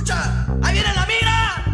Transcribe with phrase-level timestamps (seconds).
[0.00, 0.46] trucha!
[0.62, 1.64] ¡Ahí viene la migra!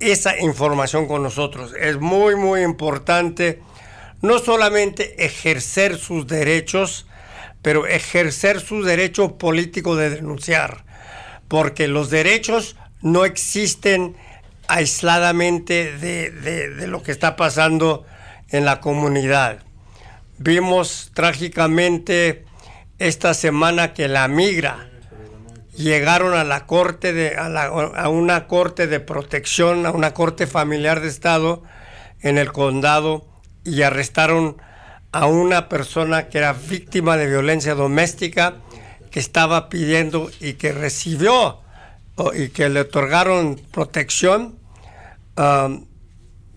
[0.00, 1.72] esa información con nosotros.
[1.78, 3.62] Es muy, muy importante
[4.20, 7.06] no solamente ejercer sus derechos,
[7.62, 10.84] pero ejercer su derecho político de denunciar,
[11.48, 14.14] porque los derechos no existen
[14.68, 18.04] aisladamente de, de- lo que está pasando
[18.48, 19.62] en la comunidad.
[20.38, 22.44] Vimos trágicamente
[22.98, 24.88] esta semana que la migra
[25.76, 31.08] llegaron a la corte de a, una corte de protección, a una corte familiar de
[31.08, 31.62] estado
[32.20, 33.26] en el condado
[33.64, 34.60] y arrestaron
[35.12, 38.56] a una persona que era víctima de violencia doméstica
[39.10, 41.61] que estaba pidiendo y que recibió
[42.34, 44.58] y que le otorgaron protección
[45.36, 45.86] um,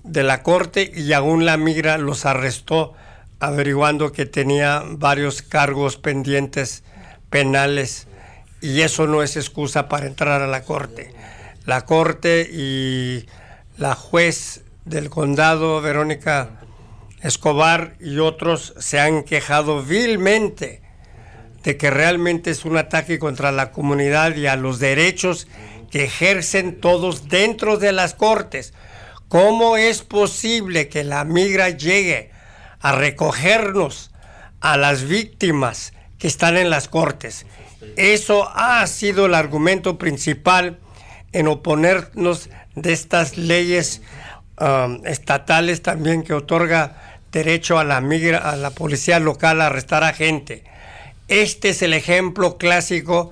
[0.03, 2.93] de la corte y aún la migra los arrestó
[3.39, 6.83] averiguando que tenía varios cargos pendientes
[7.29, 8.07] penales
[8.61, 11.13] y eso no es excusa para entrar a la corte.
[11.65, 13.25] La corte y
[13.77, 16.61] la juez del condado, Verónica
[17.21, 20.84] Escobar y otros se han quejado vilmente
[21.65, 25.47] de que realmente es un ataque contra la comunidad y a los derechos
[25.89, 28.73] que ejercen todos dentro de las cortes.
[29.29, 32.29] ¿Cómo es posible que la migra llegue
[32.79, 34.11] a recogernos
[34.61, 37.47] a las víctimas que están en las cortes?
[37.95, 40.77] Eso ha sido el argumento principal
[41.31, 44.03] en oponernos de estas leyes
[44.59, 50.03] um, estatales también que otorga derecho a la migra, a la policía local a arrestar
[50.03, 50.63] a gente.
[51.27, 53.31] Este es el ejemplo clásico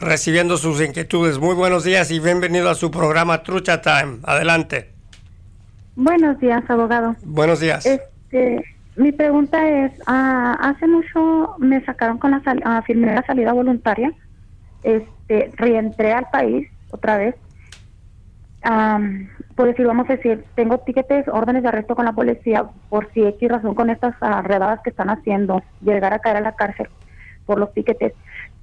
[0.00, 1.38] recibiendo sus inquietudes.
[1.38, 4.20] Muy buenos días y bienvenido a su programa Trucha Time.
[4.22, 4.90] Adelante.
[5.96, 7.14] Buenos días, abogado.
[7.24, 7.84] Buenos días.
[7.84, 8.64] Este,
[9.00, 13.52] mi pregunta es, ah, hace mucho me sacaron con la sal- ah, firmé la salida
[13.52, 14.12] voluntaria,
[14.82, 17.34] este, reentré al país otra vez.
[18.62, 23.10] Am, por decir, vamos a decir, tengo tiquetes, órdenes de arresto con la policía por
[23.12, 26.52] si X razón con estas ah, redadas que están haciendo, llegar a caer a la
[26.52, 26.88] cárcel
[27.46, 28.12] por los tiquetes.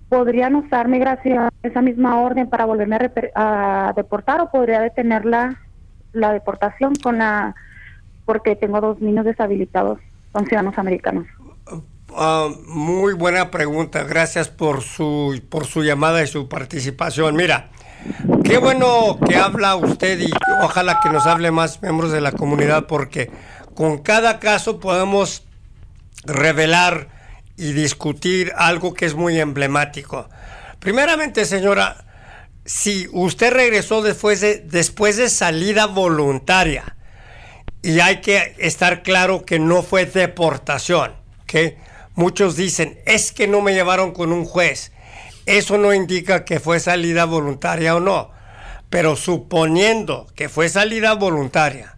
[0.10, 2.98] ¿Podrían usar migración esa misma orden para volverme
[3.36, 5.58] a, a deportar o podría detener la,
[6.14, 7.56] la deportación con la
[8.26, 10.00] porque tengo dos niños deshabilitados,
[10.34, 11.28] son ciudadanos americanos?
[12.16, 14.04] Ah, muy buena pregunta.
[14.04, 17.36] Gracias por su, por su llamada y su participación.
[17.36, 17.70] Mira,
[18.44, 20.32] qué bueno que habla usted y
[20.64, 23.30] ojalá que nos hable más miembros de la comunidad porque
[23.76, 25.46] con cada caso podemos
[26.24, 27.10] revelar
[27.58, 30.30] y discutir algo que es muy emblemático.
[30.80, 32.06] Primeramente, señora,
[32.66, 36.97] si usted regresó después de, después de salida voluntaria,
[37.88, 41.14] y hay que estar claro que no fue deportación,
[41.46, 41.78] que
[42.16, 44.92] muchos dicen, es que no me llevaron con un juez.
[45.46, 48.30] Eso no indica que fue salida voluntaria o no,
[48.90, 51.98] pero suponiendo que fue salida voluntaria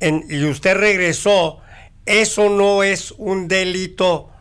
[0.00, 1.60] y usted regresó,
[2.06, 4.32] eso no es un delito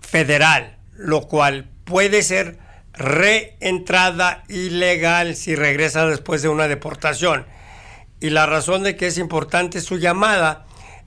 [0.00, 2.56] federal, lo cual puede ser
[2.94, 7.44] reentrada ilegal si regresa después de una deportación.
[8.24, 10.64] Y la razón de que es importante su llamada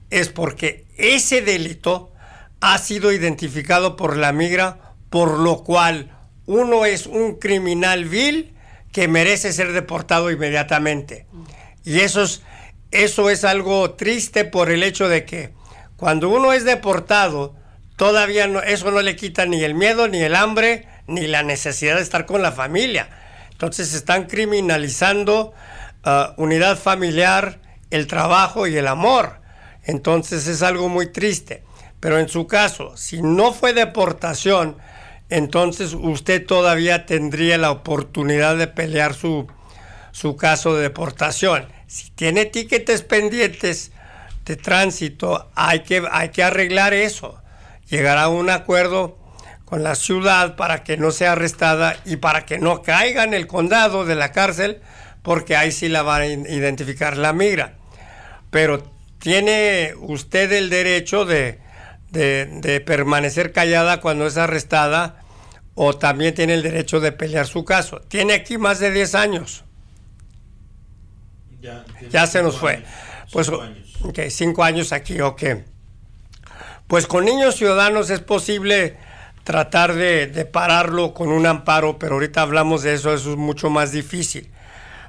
[0.08, 2.12] es porque ese delito
[2.60, 6.16] ha sido identificado por la migra, por lo cual
[6.46, 8.54] uno es un criminal vil
[8.92, 11.26] que merece ser deportado inmediatamente.
[11.84, 12.42] Y eso es,
[12.92, 15.50] eso es algo triste por el hecho de que
[15.96, 17.56] cuando uno es deportado,
[17.96, 21.96] todavía no, eso no le quita ni el miedo, ni el hambre, ni la necesidad
[21.96, 23.08] de estar con la familia.
[23.50, 25.52] Entonces están criminalizando
[26.08, 27.60] uh, unidad familiar,
[27.90, 29.40] el trabajo y el amor.
[29.84, 31.62] Entonces es algo muy triste.
[32.00, 34.76] Pero en su caso, si no fue deportación,
[35.30, 39.46] entonces usted todavía tendría la oportunidad de pelear su,
[40.12, 41.66] su caso de deportación.
[41.86, 43.92] Si tiene tiquetes pendientes
[44.44, 47.40] de tránsito, hay que, hay que arreglar eso.
[47.88, 49.18] Llegar a un acuerdo
[49.64, 53.46] con la ciudad para que no sea arrestada y para que no caiga en el
[53.46, 54.80] condado de la cárcel,
[55.22, 57.74] porque ahí sí la va a identificar la migra.
[58.50, 58.82] Pero
[59.18, 61.58] tiene usted el derecho de,
[62.10, 65.22] de, permanecer callada cuando es arrestada
[65.74, 68.00] o también tiene el derecho de pelear su caso.
[68.08, 69.64] Tiene aquí más de 10 años.
[72.10, 72.82] Ya, se nos fue.
[73.32, 74.34] pues, años.
[74.34, 75.42] cinco años aquí, ok.
[76.86, 78.96] Pues con niños ciudadanos es posible
[79.44, 83.92] tratar de, pararlo con un amparo, pero ahorita hablamos de eso, eso es mucho más
[83.92, 84.50] difícil.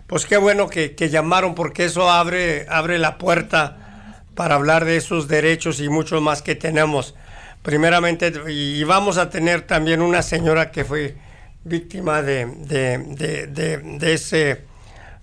[0.10, 5.28] Pues qué bueno que, llamaron porque eso abre, abre la puerta para hablar de esos
[5.28, 7.14] derechos y mucho más que tenemos.
[7.62, 11.16] Primeramente, y, vamos a tener también una señora que fue
[11.64, 14.64] víctima de, de, ese,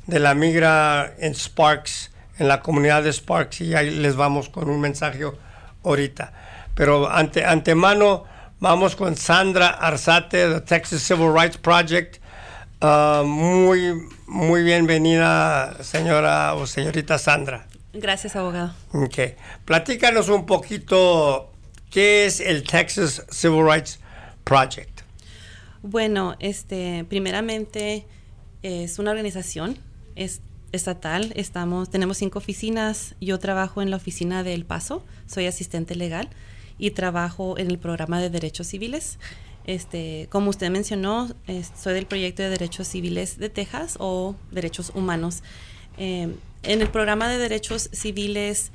[0.07, 4.71] de la migra en Sparks, en la comunidad de Sparks, y ahí les vamos con
[4.71, 5.25] un mensaje
[5.83, 6.33] ahorita.
[6.77, 8.25] Pero ante, antemano,
[8.59, 12.17] Vamos con Sandra Arzate de Texas Civil Rights Project.
[12.81, 17.67] Ah, muy, muy bienvenida, señora o señorita Sandra.
[17.93, 18.75] Gracias, abogado.
[18.93, 19.35] Okay.
[19.65, 21.53] Platícanos un poquito
[21.91, 23.99] qué es el Texas Civil Rights
[24.45, 25.01] Project.
[25.83, 28.07] Bueno, este, primeramente
[28.63, 29.79] es una organización
[30.17, 30.41] es
[30.73, 31.33] estatal.
[31.37, 33.15] Estamos, tenemos cinco oficinas.
[33.21, 35.05] Yo trabajo en la oficina de El Paso.
[35.27, 36.29] Soy asistente legal
[36.79, 39.19] y trabajo en el programa de derechos civiles.
[39.67, 41.29] Este, como usted mencionó,
[41.77, 45.43] soy del proyecto de derechos civiles de Texas o derechos humanos.
[45.99, 48.71] Em, en el programa de derechos civiles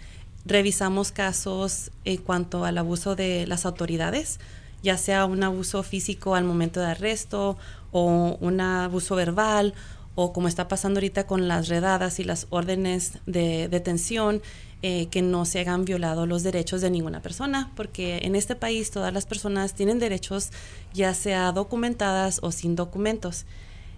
[0.46, 4.40] revisamos casos en cuanto al abuso de las autoridades,
[4.84, 7.58] ya sea un abuso físico al momento de arresto
[7.92, 9.74] o un abuso verbal
[10.16, 14.42] o como está pasando ahorita con las redadas y las órdenes de detención
[14.84, 18.90] eh, que no se hayan violado los derechos de ninguna persona, porque en este país
[18.90, 20.50] todas las personas tienen derechos,
[20.94, 23.46] ya sea documentadas o sin documentos.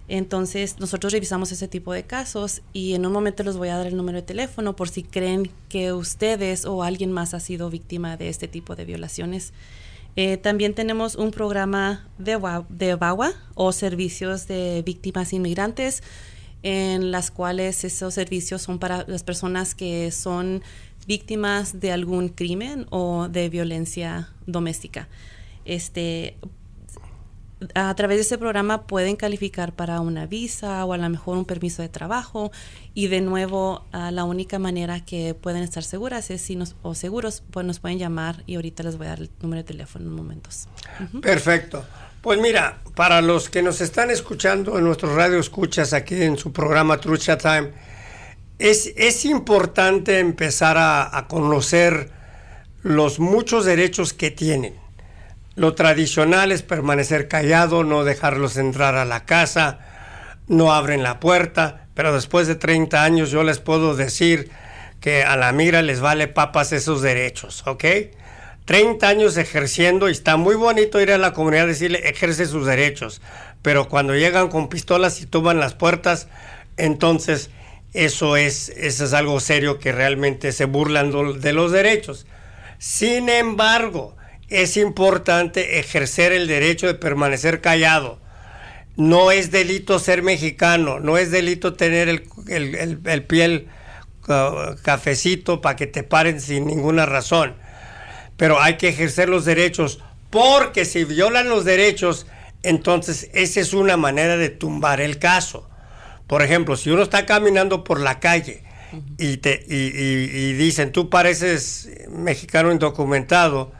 [0.08, 3.86] Entonces, nosotros revisamos ese tipo de casos y en un momento les voy a dar
[3.86, 8.18] el número de teléfono por si creen que ustedes o alguien más ha sido víctima
[8.18, 9.54] de este tipo de violaciones.
[10.16, 12.38] Eh, también tenemos un programa de,
[12.68, 16.02] de VAWA o servicios de víctimas inmigrantes
[16.64, 20.62] en las cuales esos servicios son para las personas que son
[21.06, 25.06] víctimas de algún crimen o de violencia doméstica.
[25.66, 26.36] Este,
[27.74, 31.44] a través de ese programa pueden calificar para una visa o a lo mejor un
[31.44, 32.50] permiso de trabajo
[32.94, 37.42] y de nuevo la única manera que pueden estar seguras es si nos o seguros
[37.50, 40.12] pues nos pueden llamar y ahorita les voy a dar el número de teléfono en
[40.12, 40.66] momentos.
[41.20, 41.84] Perfecto.
[42.24, 46.54] Pues mira, para los que nos están escuchando en nuestro radio escuchas aquí en su
[46.54, 47.72] programa Trucha Time,
[48.58, 52.08] es, es importante empezar a, a, conocer
[52.82, 54.74] los muchos derechos que tienen.
[55.54, 59.80] Lo tradicional es permanecer callado, no dejarlos entrar a la casa,
[60.48, 64.50] no abren la puerta, pero después de 30 años yo les puedo decir
[64.98, 67.84] que a la migra les vale papas esos derechos, ¿ok?
[68.64, 72.66] 30 años ejerciendo y está muy bonito ir a la comunidad y decirle ejerce sus
[72.66, 73.20] derechos,
[73.62, 76.28] pero cuando llegan con pistolas y toman las puertas,
[76.76, 77.50] entonces
[77.92, 82.26] eso es, eso es algo serio que realmente se burlan de los derechos.
[82.78, 84.16] Sin embargo,
[84.48, 88.18] es importante ejercer el derecho de permanecer callado.
[88.96, 93.68] No es delito ser mexicano, no es delito tener el, piel
[94.28, 97.54] uh, cafecito para que te paren sin ninguna razón.
[98.36, 100.00] Pero hay que ejercer los derechos,
[100.30, 102.26] porque si violan los derechos,
[102.62, 105.68] entonces esa es una manera de tumbar el caso.
[106.26, 108.64] Por ejemplo, si uno está caminando por la calle
[109.18, 113.72] y, te, y, dicen, tú pareces mexicano indocumentado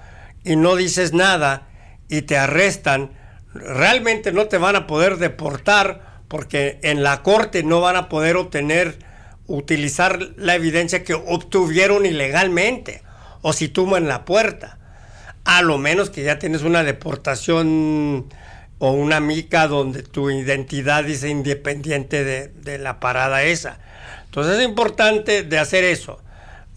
[0.44, 1.68] y no dices nada
[2.08, 3.12] y te arrestan,
[3.54, 8.36] realmente no te van a poder deportar porque en la corte no van a poder
[8.36, 8.98] obtener,
[9.46, 13.03] utilizar la evidencia que obtuvieron ilegalmente
[13.46, 14.78] o si tuman la puerta.
[15.44, 18.24] A lo menos que ya tienes una deportación
[18.78, 23.78] o una mica donde tu identidad dice independiente de, la parada esa.
[24.24, 26.22] Entonces es importante de hacer eso.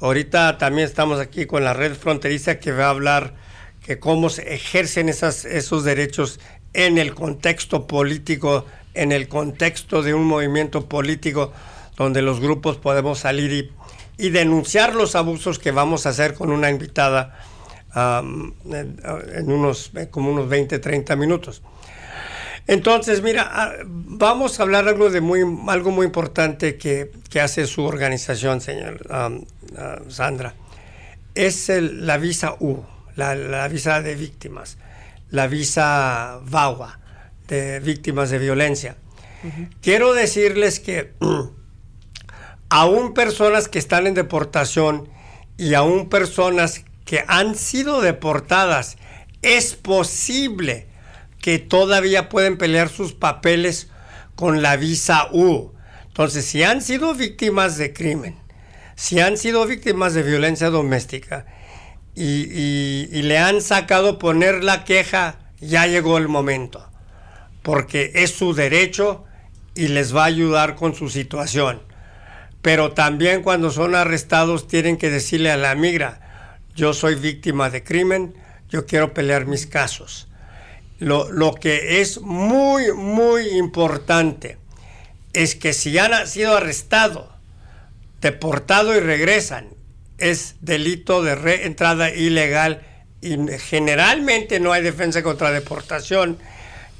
[0.01, 3.33] Ahorita también estamos aquí con la red fronteriza que va a hablar
[3.81, 6.41] que cómo se ejercen esos derechos
[6.73, 11.53] en el contexto político, en el contexto de un movimiento político
[11.95, 13.71] donde los grupos podemos salir y,
[14.17, 17.39] denunciar los abusos que vamos a hacer con una invitada
[17.95, 21.61] en, unos, como unos 20, 30 minutos.
[22.67, 27.83] Entonces, mira, ah, vamos a hablar algo de muy, algo muy importante que, hace su
[27.83, 29.29] organización, señor ah,
[30.09, 30.53] Sandra.
[31.33, 32.83] Es la visa U,
[33.15, 34.77] la, visa de víctimas,
[35.29, 36.99] la visa VAWA,
[37.47, 38.97] de víctimas de violencia.
[39.81, 41.13] Quiero decirles que
[42.69, 45.09] aún personas que están en deportación
[45.57, 48.97] y aún personas que han sido deportadas,
[49.41, 50.87] es posible
[51.39, 53.89] que todavía pueden pelear sus papeles
[54.35, 55.71] con la visa U.
[56.07, 58.35] Entonces, si han sido víctimas de crimen,
[58.95, 61.45] si han sido víctimas de violencia doméstica
[62.15, 66.89] y, le han sacado poner la queja, ya llegó el momento,
[67.61, 69.23] porque es su derecho
[69.75, 71.86] y les va a ayudar con su situación.
[72.67, 77.81] Pero también cuando son arrestados tienen que decirle a la migra, yo soy víctima de
[77.81, 78.33] crimen,
[78.67, 80.27] yo quiero pelear mis casos.
[80.99, 84.57] Lo, que es muy, muy importante
[85.31, 87.29] es que si han sido arrestados,
[88.19, 89.69] deportados y regresan,
[90.17, 92.81] es delito de reentrada ilegal
[93.21, 96.37] y generalmente no hay defensa contra deportación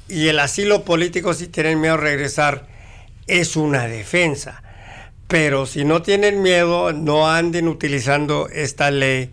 [0.08, 2.68] y el asilo político si tienen miedo a regresar
[3.26, 4.62] es una defensa.
[5.28, 9.32] Pero si no tienen miedo, no anden utilizando esta ley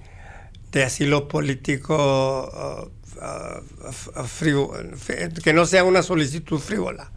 [0.71, 2.89] de asilo político uh,
[5.43, 7.11] que no sea una solicitud frívola.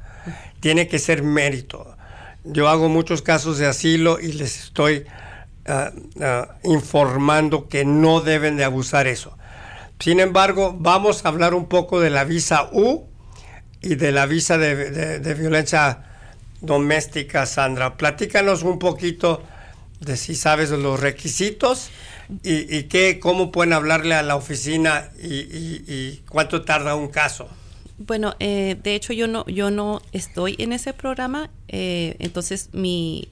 [0.61, 1.97] Tiene que ser mérito.
[2.45, 5.05] Yo hago muchos casos de asilo y les estoy
[5.67, 5.93] ah,
[6.63, 9.37] informando que no deben de abusar eso.
[9.99, 13.09] Sin embargo, vamos a hablar un poco de la visa U
[13.83, 16.05] y de la visa de, violencia
[16.61, 17.97] doméstica, Sandra.
[17.97, 19.43] Platícanos un poquito
[20.01, 21.91] de si sabes los requisitos
[22.43, 27.49] ¿Y, qué, cómo pueden hablarle a la oficina y, cuánto tarda un caso?
[27.97, 33.29] Bueno, eh, de hecho yo no, yo no estoy en ese programa, eh, entonces mi,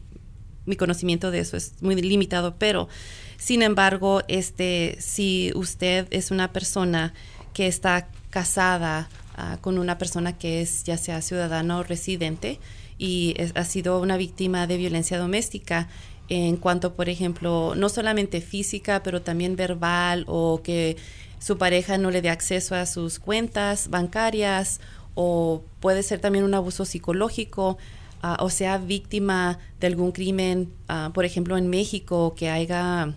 [0.64, 2.88] mi conocimiento de eso es muy limitado, pero
[3.36, 7.12] sin embargo, este, si usted es una persona
[7.52, 12.58] que está casada ah, con una persona que es ya sea ciudadana o residente
[12.98, 15.88] y ha sido una víctima de violencia doméstica,
[16.28, 20.96] en cuanto, por ejemplo, no solamente física, pero también verbal o que
[21.38, 24.80] su pareja no le dé acceso a sus cuentas bancarias
[25.14, 27.78] o puede ser también un abuso psicológico
[28.22, 33.14] ah, o sea víctima de algún crimen, ah, por ejemplo, en México, que haya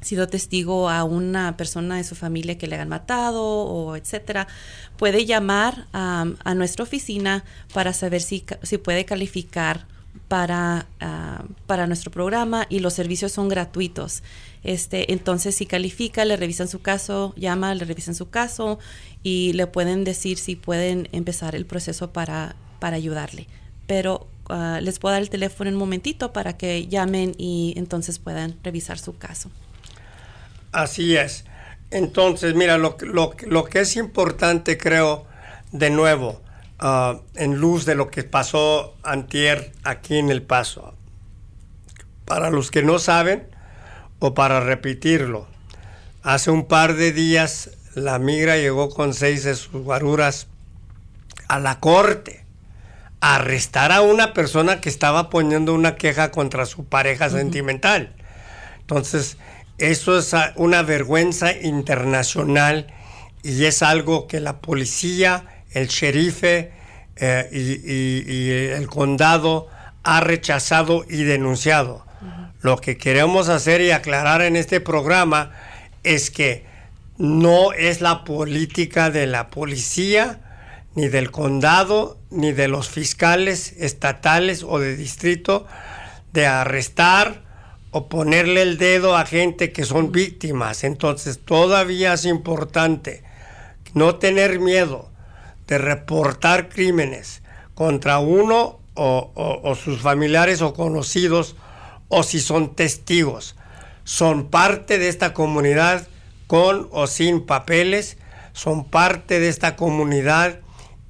[0.00, 4.48] sido testigo a una persona de su familia que le han matado o etcétera,
[4.96, 9.86] puede llamar a nuestra oficina para saber si, si puede calificar
[10.28, 14.22] para, ah, para nuestro programa y los servicios son gratuitos.
[14.62, 18.78] Este, entonces, si califica, le revisan su caso, llama, le revisan su caso
[19.22, 23.46] y le pueden decir si pueden empezar el proceso para, para ayudarle.
[23.86, 28.56] Pero ah, les puedo dar el teléfono un momentito para que llamen y entonces puedan
[28.62, 29.50] revisar su caso.
[30.72, 31.44] Así es.
[31.90, 35.26] Entonces, mira, lo, lo, lo que es importante, creo,
[35.72, 36.40] de nuevo,
[36.82, 40.94] Ah, en luz de lo que pasó antier aquí en El Paso.
[42.24, 43.46] Para los que no saben,
[44.18, 45.46] o para repetirlo,
[46.22, 50.46] hace un par de días la migra llegó con seis de sus guaruras
[51.48, 52.46] a la corte
[53.20, 58.14] a arrestar a una persona que estaba poniendo una queja contra su pareja sentimental.
[58.80, 59.36] Entonces,
[59.80, 62.86] eso es una vergüenza internacional
[63.42, 66.72] y es algo que la policía, el sherife
[67.16, 69.68] eh, y, el condado
[70.02, 72.06] ha rechazado y denunciado.
[72.60, 75.52] Lo que queremos hacer y aclarar en este programa
[76.02, 76.66] es que
[77.16, 80.40] no es la política de la policía,
[80.94, 85.66] ni del condado, ni de los fiscales estatales o de distrito
[86.32, 87.49] de arrestar
[87.92, 90.84] o ponerle el dedo a gente que son víctimas.
[90.84, 93.22] Entonces todavía es importante
[93.94, 95.10] no tener miedo
[95.66, 97.42] de reportar crímenes
[97.74, 101.56] contra uno o, sus familiares o conocidos
[102.08, 103.56] o si son testigos.
[104.04, 106.06] Son parte de esta comunidad
[106.46, 108.18] con o sin papeles,
[108.52, 110.60] son parte de esta comunidad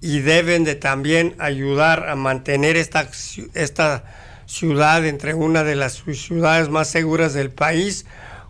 [0.00, 3.08] y deben de también ayudar a mantener esta,
[3.54, 4.04] esta
[4.50, 8.04] ciudad entre una de las ciudades más seguras del país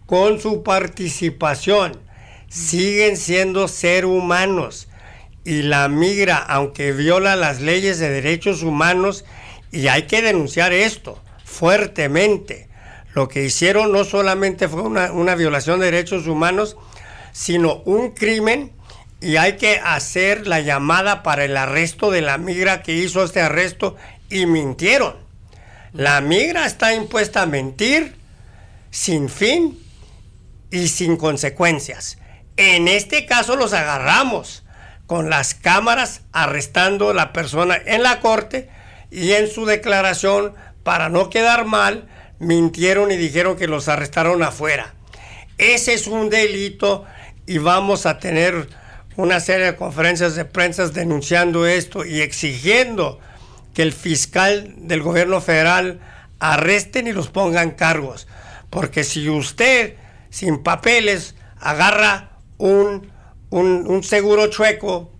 [0.06, 2.00] con su participación.
[2.48, 4.88] Siguen siendo ser humanos
[5.44, 9.24] y la migra, aunque viola las leyes de derechos humanos,
[9.70, 12.68] y hay que denunciar esto fuertemente.
[13.14, 16.76] Lo que hicieron no solamente fue una, una violación de derechos humanos,
[17.32, 18.72] sino un crimen
[19.20, 23.42] y hay que hacer la llamada para el arresto de la migra que hizo este
[23.42, 23.96] arresto
[24.30, 25.29] y mintieron.
[25.92, 28.14] La migra está impuesta a mentir
[28.90, 29.78] sin fin
[30.70, 32.18] y sin consecuencias.
[32.56, 34.64] En este caso los agarramos
[35.06, 38.68] con las cámaras arrestando a la persona en la corte
[39.10, 40.54] y en su declaración
[40.84, 44.94] para no quedar mal mintieron y dijeron que los arrestaron afuera.
[45.58, 47.04] Ese es un delito
[47.46, 48.68] y vamos a tener
[49.16, 53.18] una serie de conferencias de prensa denunciando esto y exigiendo
[53.74, 56.00] que el fiscal del gobierno federal
[56.38, 58.26] arresten y los pongan cargos.
[58.70, 59.94] Porque si usted,
[60.30, 63.10] sin papeles, agarra un,
[63.50, 65.12] un, seguro chueco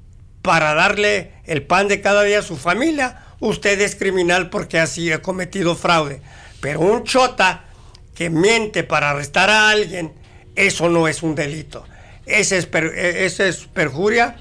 [0.42, 5.12] para darle el pan de cada día a su familia, usted es criminal porque así
[5.12, 6.22] ha cometido fraude.
[6.60, 7.64] Pero un chota
[8.14, 10.12] que miente para arrestar a alguien,
[10.54, 11.84] eso no es un delito.
[12.26, 14.36] Esa es, ese es perjuria,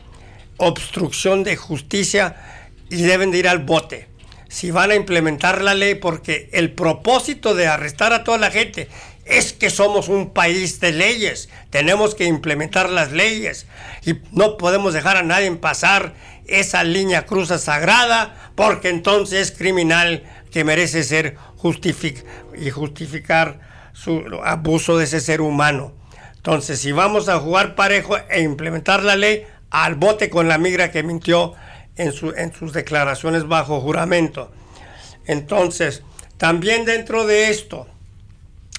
[0.57, 2.58] obstrucción de justicia
[2.89, 4.07] y deben de ir al bote.
[4.47, 8.89] Si van a implementar la ley, porque el propósito de arrestar a toda la gente
[9.25, 13.67] es que somos un país de leyes, tenemos que implementar las leyes
[14.03, 16.15] y no podemos dejar a nadie pasar
[16.47, 22.25] esa línea cruza sagrada porque entonces es criminal que merece ser justific
[22.59, 23.59] y justificar
[23.93, 25.93] su abuso de ese ser humano.
[26.37, 30.91] Entonces, si vamos a jugar parejo e implementar la ley, al bote con la migra
[30.91, 31.53] que mintió
[31.99, 34.51] en, en sus declaraciones bajo juramento.
[35.25, 36.03] Entonces,
[36.37, 37.87] también dentro de esto,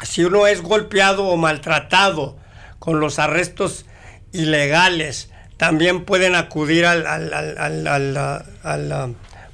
[0.02, 2.38] si uno es golpeado o maltratado
[2.78, 3.84] con los arrestos
[4.32, 7.26] ilegales, también pueden acudir al, al,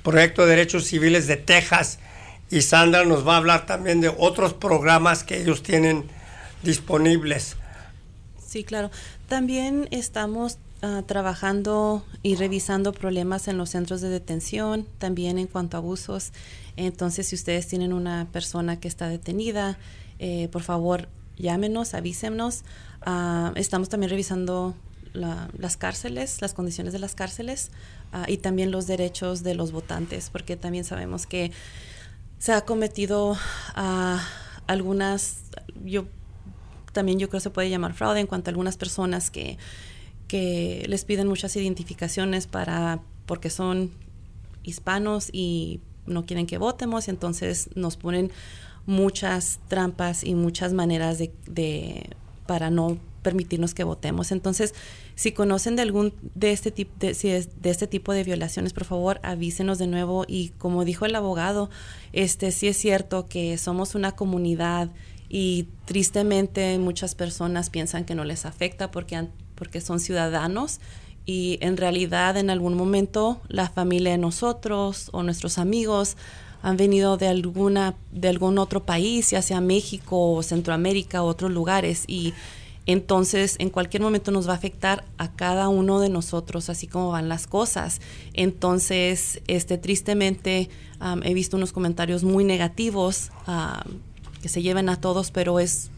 [0.02, 1.98] proyecto de derechos civiles de Texas
[2.48, 6.04] y Sandra nos va a hablar también de otros programas que ellos tienen
[6.62, 7.56] disponibles.
[8.46, 8.92] Sí, claro.
[9.28, 15.76] También estamos Ah, trabajando y revisando problemas en los centros de detención, también en cuanto
[15.76, 16.30] a abusos.
[16.76, 19.78] Entonces, si ustedes tienen una persona que está detenida,
[20.20, 22.62] eh, por favor, llámenos, avísenos.
[23.02, 24.76] Ah, estamos también revisando
[25.12, 27.72] las cárceles, las condiciones de las cárceles
[28.12, 31.50] ah, y también los derechos de los votantes, porque también sabemos que
[32.38, 33.36] se ha cometido
[34.68, 35.38] algunas,
[35.84, 36.06] yo
[36.92, 39.58] también yo creo que se puede llamar fraude en cuanto a algunas personas que
[40.28, 43.90] que les piden muchas identificaciones para porque son
[44.62, 48.30] hispanos y no quieren que votemos, y entonces nos ponen
[48.86, 52.10] muchas trampas y muchas maneras de,
[52.46, 54.30] para no permitirnos que votemos.
[54.30, 54.72] Entonces,
[55.16, 58.72] si conocen de algún de este tipo de, si es de este tipo de violaciones,
[58.72, 61.68] por favor, avísenos de nuevo y como dijo el abogado,
[62.12, 64.90] este sí es cierto que somos una comunidad
[65.28, 70.80] y tristemente muchas personas piensan que no les afecta porque han porque son ciudadanos
[71.26, 76.16] y en realidad en algún momento la familia de nosotros o nuestros amigos
[76.62, 81.50] han venido de alguna de algún otro país, ya sea México o Centroamérica o otros
[81.50, 82.32] lugares y
[82.86, 87.10] entonces en cualquier momento nos va a afectar a cada uno de nosotros así como
[87.10, 88.00] van las cosas.
[88.32, 90.70] Entonces, este tristemente
[91.24, 93.32] he visto unos comentarios muy negativos
[94.40, 95.90] que se lleven a todos, pero es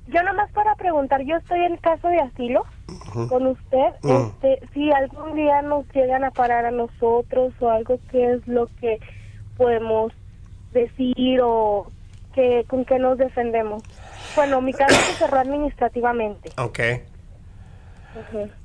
[0.07, 2.65] yo nomás para preguntar, yo estoy en caso de asilo
[3.29, 3.93] con usted.
[4.03, 8.67] Este, si algún día nos llegan a parar a nosotros o algo, ¿qué es lo
[8.79, 8.99] que
[9.57, 10.13] podemos
[10.71, 11.91] decir o
[12.33, 13.83] que, con qué nos defendemos?
[14.35, 16.51] Bueno, mi caso se cerró administrativamente.
[16.57, 16.79] Ok.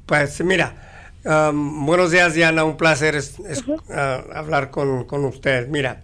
[0.06, 0.74] Pues mira,
[1.24, 3.92] um, buenos días Diana, un placer uh,
[4.34, 5.68] hablar con, con, usted.
[5.68, 6.02] Mira,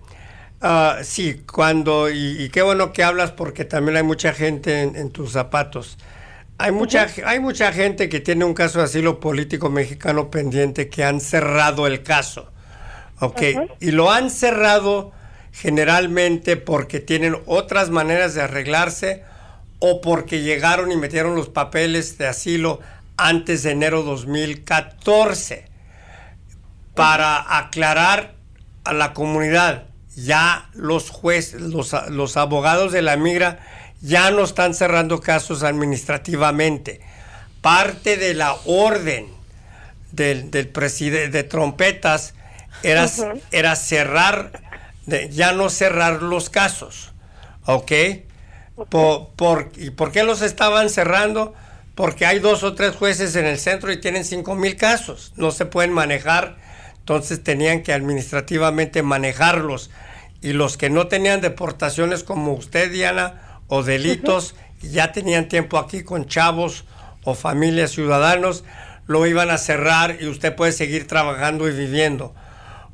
[0.62, 5.32] uh, sí, cuando, y, qué bueno que hablas porque también hay mucha gente en, tus
[5.32, 5.98] zapatos.
[6.58, 11.04] Hay mucha, hay mucha gente que tiene un caso de asilo político mexicano pendiente que
[11.04, 12.50] han cerrado el caso.
[13.20, 13.42] Ok,
[13.80, 15.12] y lo han cerrado
[15.52, 19.24] generalmente porque tienen otras maneras de arreglarse
[19.80, 22.80] o porque llegaron y metieron los papeles de asilo
[23.16, 25.66] antes de enero 2014.
[26.94, 28.34] Para aclarar
[28.84, 33.60] a la comunidad, ya los jueces, los, abogados de la migra
[34.00, 37.00] ya no están cerrando casos administrativamente.
[37.60, 39.26] Parte de la orden
[40.12, 42.34] del, del presidente de trompetas
[42.82, 43.08] era,
[43.50, 44.52] era cerrar,
[45.30, 47.12] ya no cerrar los casos.
[47.64, 47.92] ¿Ok?
[48.90, 51.54] Por, ¿Y por qué los estaban cerrando?
[51.94, 55.32] Porque hay dos o tres jueces en el centro y tienen cinco mil casos.
[55.36, 56.56] No se pueden manejar.
[57.00, 59.90] Entonces tenían que administrativamente manejarlos.
[60.40, 66.04] Y los que no tenían deportaciones como usted, Diana, o delitos, ya tenían tiempo aquí
[66.04, 66.84] con chavos
[67.24, 68.62] o familias ciudadanos,
[69.06, 72.34] lo iban a cerrar y usted puede seguir trabajando y viviendo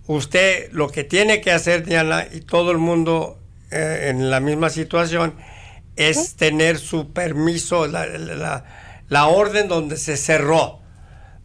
[0.07, 3.39] usted lo que tiene que hacer, Diana, y todo el mundo
[3.71, 5.35] eh, en la misma situación,
[5.97, 10.81] es tener su permiso, la, orden donde se cerró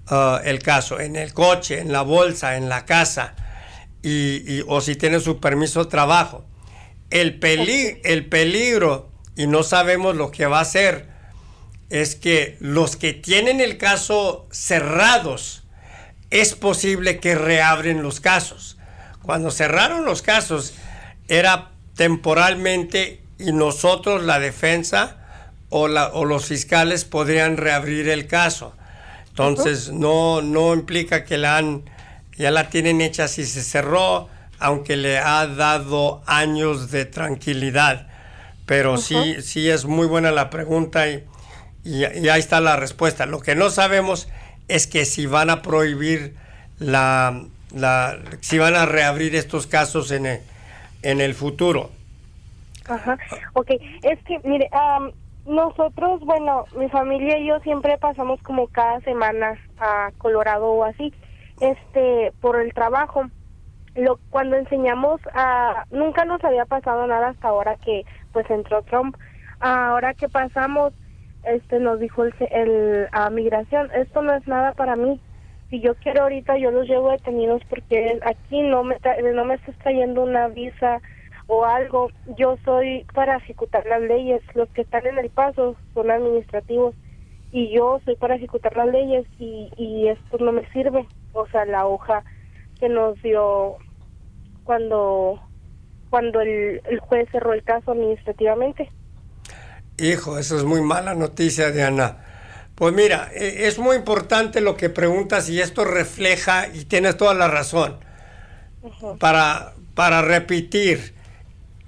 [0.09, 3.35] uh, el caso, en el coche, en la bolsa, en la casa,
[4.01, 6.45] y, o si tiene su permiso de trabajo.
[7.09, 7.39] El,
[8.03, 11.07] el peligro, y no sabemos lo que va a hacer,
[11.89, 15.58] es que los que tienen el caso cerrados,
[16.31, 18.77] es posible que reabren los casos.
[19.21, 20.73] Cuando cerraron los casos
[21.27, 25.17] era temporalmente y nosotros, la defensa
[25.69, 28.75] o, los fiscales, podrían reabrir el caso.
[29.29, 31.83] Entonces, no, no implica que la han,
[32.37, 34.27] ya la tienen hecha si se cerró,
[34.59, 38.07] aunque le ha dado años de tranquilidad.
[38.65, 41.23] Pero sí, sí es muy buena la pregunta y,
[41.83, 43.25] y, ahí está la respuesta.
[43.25, 44.29] Lo que no sabemos es
[44.87, 46.35] que si van a prohibir
[46.79, 47.41] la,
[47.73, 50.39] la si van a reabrir estos casos en el,
[51.01, 51.91] en el futuro.
[52.87, 53.17] Ajá,
[53.53, 54.69] ok, es que, mire,
[55.45, 61.13] nosotros, bueno, mi familia y yo siempre pasamos como cada semana a Colorado o así,
[61.59, 63.29] este, por el trabajo.
[63.95, 69.15] Lo, cuando enseñamos a, nunca nos había pasado nada hasta ahora que pues entró Trump.
[69.59, 70.93] Ahora que pasamos,
[71.43, 75.19] este nos dijo el, el a migración, esto no es nada para mí.
[75.69, 78.97] Si yo quiero ahorita yo los llevo detenidos porque aquí no me
[79.33, 80.99] no me está trayendo una visa
[81.47, 82.09] o algo.
[82.37, 84.41] Yo soy para ejecutar las leyes.
[84.55, 86.95] Los que están en el paso son administrativos
[87.51, 91.05] y yo soy para ejecutar las leyes y, y esto no me sirve.
[91.33, 92.23] O sea, la hoja
[92.79, 93.77] que nos dio
[94.63, 95.39] cuando
[96.09, 98.89] cuando el, el juez cerró el caso administrativamente.
[99.99, 102.17] Hijo, eso es muy mala noticia, Diana.
[102.75, 107.33] Pues mira, e, es muy importante lo que preguntas y esto refleja, y tienes toda
[107.33, 107.97] la razón,
[109.19, 111.13] para, para repetir,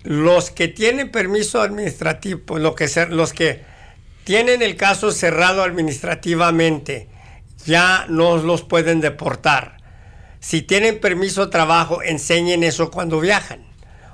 [0.04, 3.64] los que tienen permiso administrativo, pues lo que, los que
[4.24, 7.08] tienen el caso cerrado administrativamente,
[7.66, 9.78] ya no los pueden deportar.
[10.40, 13.64] Si tienen permiso de trabajo, enseñen eso cuando viajan.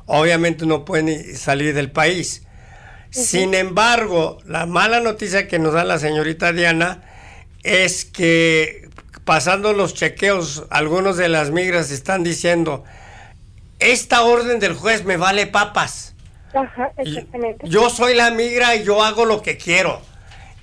[0.05, 2.46] Obviamente no pueden salir del país
[3.25, 7.03] Sin embargo, la mala noticia que nos da la señorita Diana
[7.63, 8.89] es que
[9.25, 12.83] pasando los chequeos, algunos de las migras están diciendo,
[13.79, 16.13] esta orden del juez me vale papas.
[16.53, 17.67] Ajá, exactamente.
[17.67, 20.01] Yo soy la migra y yo hago lo que quiero.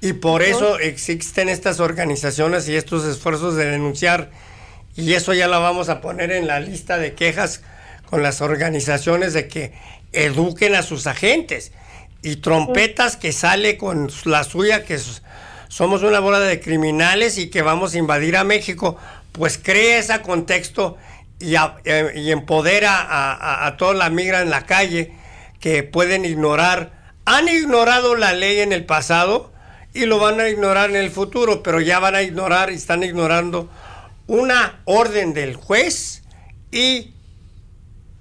[0.00, 4.30] Y por eso existen estas organizaciones y estos esfuerzos de denunciar.
[4.96, 7.62] Y eso ya lo vamos a poner en la lista de quejas
[8.08, 9.72] con las organizaciones de que
[10.12, 11.72] eduquen a sus agentes.
[12.24, 14.98] Y trompetas que sale con la suya, que
[15.68, 18.96] somos una bola de criminales y que vamos a invadir a México,
[19.30, 20.96] pues crea ese contexto
[21.38, 25.12] y, eh, empodera a, a toda la migra en la calle
[25.60, 26.92] que pueden ignorar.
[27.26, 29.52] Han ignorado la ley en el pasado
[29.92, 33.04] y lo van a ignorar en el futuro, pero ya van a ignorar y están
[33.04, 33.70] ignorando
[34.26, 36.22] una orden del juez
[36.72, 37.14] y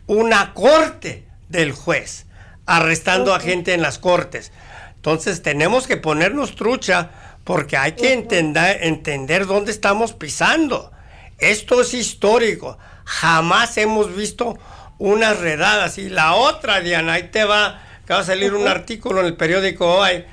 [0.08, 2.26] una corte del juez,
[2.66, 4.52] arrestando a gente en las cortes.
[4.96, 7.12] Entonces tenemos que ponernos trucha
[7.44, 10.92] porque hay que entender, entender dónde estamos pisando.
[11.38, 12.78] Esto es histórico.
[13.06, 14.58] Jamás hemos visto
[14.98, 15.98] unas redadas.
[15.98, 19.36] Y la otra, Diana, ahí te va, que va a salir un artículo en el
[19.36, 20.24] periódico hoy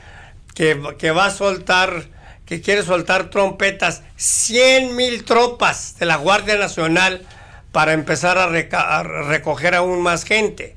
[0.55, 2.05] que, que va a soltar,
[2.47, 7.27] que quiere soltar trompetas, 100 mil tropas de la Guardia Nacional
[7.73, 10.77] para empezar a, recoger aún más gente.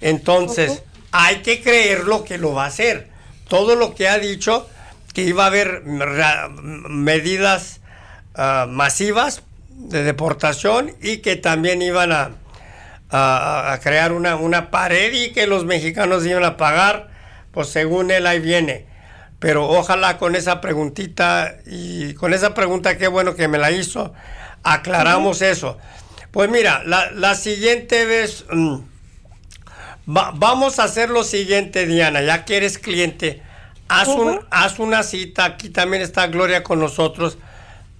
[0.00, 3.08] Entonces, hay que creer lo que lo va a hacer.
[3.48, 4.68] Todo lo que ha dicho,
[5.14, 7.80] que iba a haber medidas
[8.34, 12.30] ah, masivas de deportación y que también iban a,
[13.10, 17.08] a, crear una, una, pared y que los mexicanos iban a pagar,
[17.52, 18.86] pues según él ahí viene.
[19.38, 24.12] Pero ojalá con esa preguntita y con esa pregunta, qué bueno que me la hizo,
[24.62, 25.78] aclaramos eso.
[26.30, 28.76] Pues mira, la, siguiente vez, mm,
[30.06, 33.42] vamos a hacer lo siguiente, Diana, ya que eres cliente,
[33.88, 37.38] haz, un, haz una cita, aquí también está Gloria con nosotros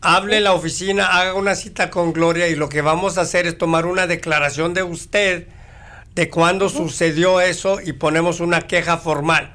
[0.01, 3.47] hable en la oficina, haga una cita con Gloria y lo que vamos a hacer
[3.47, 5.49] es tomar una declaración de usted
[6.14, 9.55] de cuándo sucedió eso y ponemos una queja formal.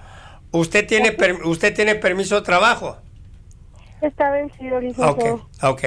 [0.51, 2.97] ¿Usted tiene, usted tiene permiso de trabajo?
[4.01, 5.11] Está vencido, licenciado.
[5.13, 5.83] Ok, ok.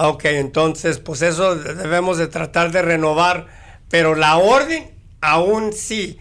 [0.00, 3.46] Ok, entonces, pues eso debemos de tratar de renovar,
[3.90, 6.18] pero la orden aún sí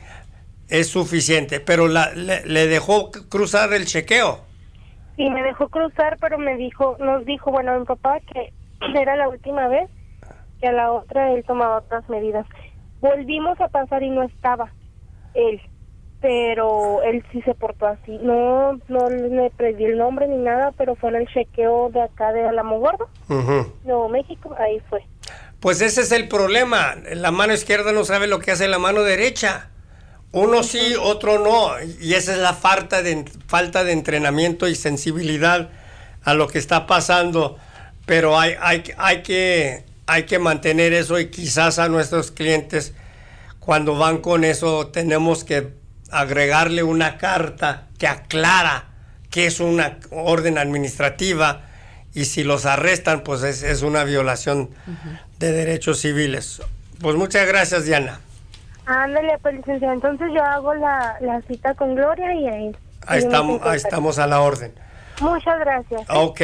[0.69, 4.47] es suficiente, pero la, le dejó cruzar el chequeo
[5.17, 8.53] y me dejó cruzar, pero me dijo, nos dijo, bueno, mi papá que
[8.95, 9.89] era la última vez,
[10.61, 12.45] que a la otra él tomaba otras medidas.
[13.01, 14.71] Volvimos a pasar y no estaba
[15.33, 15.59] él,
[16.21, 18.17] pero él sí se portó así.
[18.21, 22.31] No, no le pedí el nombre ni nada, pero fue en el chequeo de acá
[22.31, 23.09] de Alamo Gordo,
[23.83, 25.03] Nuevo México, ahí fue.
[25.59, 26.95] Pues ese es el problema.
[27.13, 29.69] La mano izquierda no sabe lo que hace la mano derecha.
[30.31, 31.71] Uno sí, otro no.
[31.99, 35.69] Y esa es la falta de, falta de entrenamiento y sensibilidad
[36.23, 37.57] a lo que está pasando.
[38.05, 42.93] Pero hay, hay, hay, que, hay que mantener eso y quizás a nuestros clientes,
[43.59, 45.73] cuando van con eso, tenemos que
[46.11, 48.85] agregarle una carta que aclara
[49.29, 51.66] que es una orden administrativa
[52.17, 54.71] y si los arrestan, pues es, una violación
[55.37, 56.63] de derechos civiles.
[56.99, 58.19] Pues muchas gracias, Diana.
[58.87, 62.75] Ándale, pues licenciado, entonces yo hago la, cita con Gloria y ahí...
[63.05, 64.73] Ahí estamos, ahí estamos a la orden.
[65.21, 66.01] Muchas gracias.
[66.09, 66.41] Ok,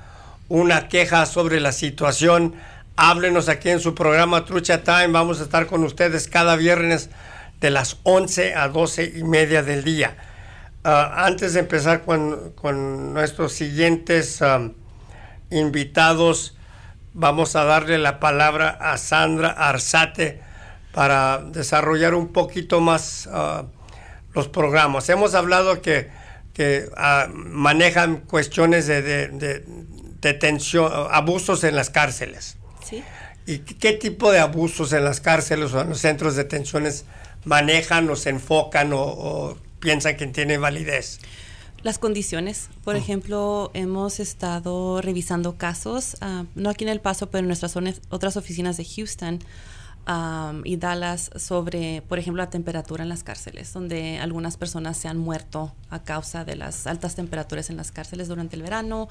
[0.48, 2.56] una queja sobre la situación,
[2.96, 7.10] háblenos aquí en su programa Trucha Time, vamos a estar con ustedes cada viernes
[7.60, 10.16] de las 11 a 12 y media del día.
[10.84, 14.42] Uh, antes de empezar con, con nuestros siguientes...
[14.42, 14.74] Um,
[15.50, 16.56] invitados.
[17.14, 20.42] Vamos a darle la palabra a Sandra Arzate
[20.92, 23.66] para desarrollar un poquito más ah,
[24.34, 25.08] los programas.
[25.10, 26.10] Hemos hablado que,
[26.54, 29.64] que ah, manejan cuestiones de,
[30.20, 32.58] detención, abusos en las cárceles.
[33.48, 37.06] ¿Y qué tipo de abusos en las cárceles o en los centros de detenciones
[37.46, 41.20] manejan o se enfocan o, o piensan que tiene validez?
[41.86, 47.42] Las condiciones, por ejemplo, hemos estado revisando casos, ah, no aquí en El Paso, pero
[47.42, 47.76] en nuestras
[48.10, 49.40] otras oficinas de Houston
[50.64, 55.18] y Dallas, sobre, por ejemplo, la temperatura en las cárceles, donde algunas personas se han
[55.20, 59.08] muerto a causa de las altas temperaturas en las cárceles durante el verano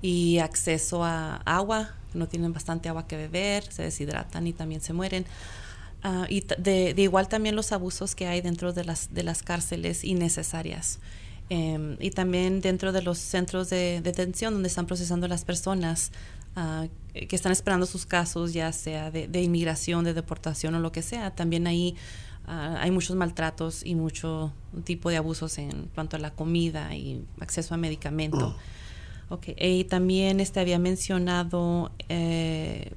[0.00, 4.94] y acceso a agua, no tienen bastante agua que beber, se deshidratan y también se
[4.94, 5.26] mueren.
[6.02, 9.42] Ah, y de, de, igual también los abusos que hay dentro de las, de las
[9.42, 11.00] cárceles innecesarias.
[11.50, 16.12] Em, y también dentro de los centros de detención donde están procesando las personas,
[16.56, 20.92] ah, que están esperando sus casos, ya sea de, de inmigración, de deportación o lo
[20.92, 21.34] que sea.
[21.34, 21.96] También ahí
[22.46, 24.52] ah, hay muchos maltratos y mucho
[24.84, 28.54] tipo de abusos en cuanto a la comida y acceso a medicamento.
[29.30, 32.92] Ok, y también este había mencionado eh,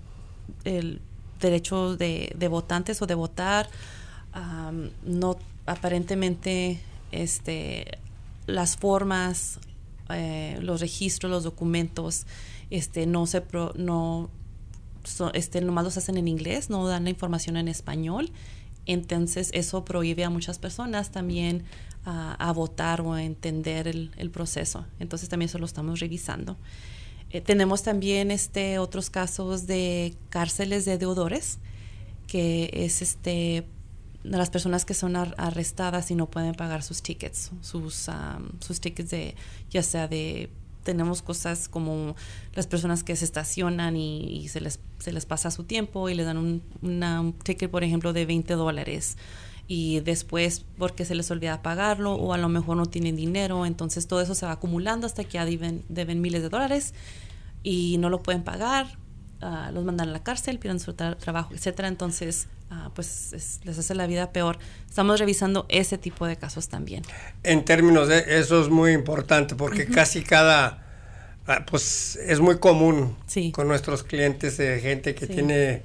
[0.63, 1.01] el
[1.41, 3.69] derecho de, de votantes o de votar.
[4.33, 6.79] Am, no, aparentemente,
[7.11, 7.97] este,
[8.47, 9.59] las formas,
[10.09, 12.25] eh, los registros, los documentos,
[12.69, 14.29] este, no se, pro- no,
[15.03, 18.31] so- este, nomás los hacen en inglés, no dan la información en español.
[18.85, 21.63] Entonces eso prohíbe a muchas personas también
[22.03, 24.85] a votar o a entender el, el proceso.
[24.99, 26.57] Entonces también eso lo estamos revisando.
[27.31, 31.59] Eh, tenemos también este, otros casos de cárceles de deudores,
[32.27, 33.65] que es este
[34.23, 38.79] las personas que son ar- arrestadas y no pueden pagar sus tickets, sus, am, sus
[38.79, 39.33] tickets de,
[39.71, 40.51] ya sea de,
[40.83, 42.15] tenemos cosas como
[42.53, 46.13] las personas que se estacionan y, y se, les, se les pasa su tiempo y
[46.13, 49.17] les dan un, una- un ticket, por ejemplo, de 20 dólares
[49.73, 54.05] y después porque se les olvida pagarlo o a lo mejor no tienen dinero, entonces
[54.05, 56.93] todo eso se va acumulando hasta que ya deben, deben miles de dólares
[57.63, 58.97] y no lo pueden pagar,
[59.41, 63.59] ah, los mandan a la cárcel, pierden su tra- trabajo, etcétera, entonces ah, pues es-
[63.63, 64.57] les hace la vida peor.
[64.89, 67.03] Estamos revisando ese tipo de casos también.
[67.43, 70.83] En términos de eso es muy importante porque casi cada,
[71.47, 73.51] ah, pues es muy común Sí.
[73.53, 75.33] con nuestros clientes de gente que Sí.
[75.33, 75.83] tiene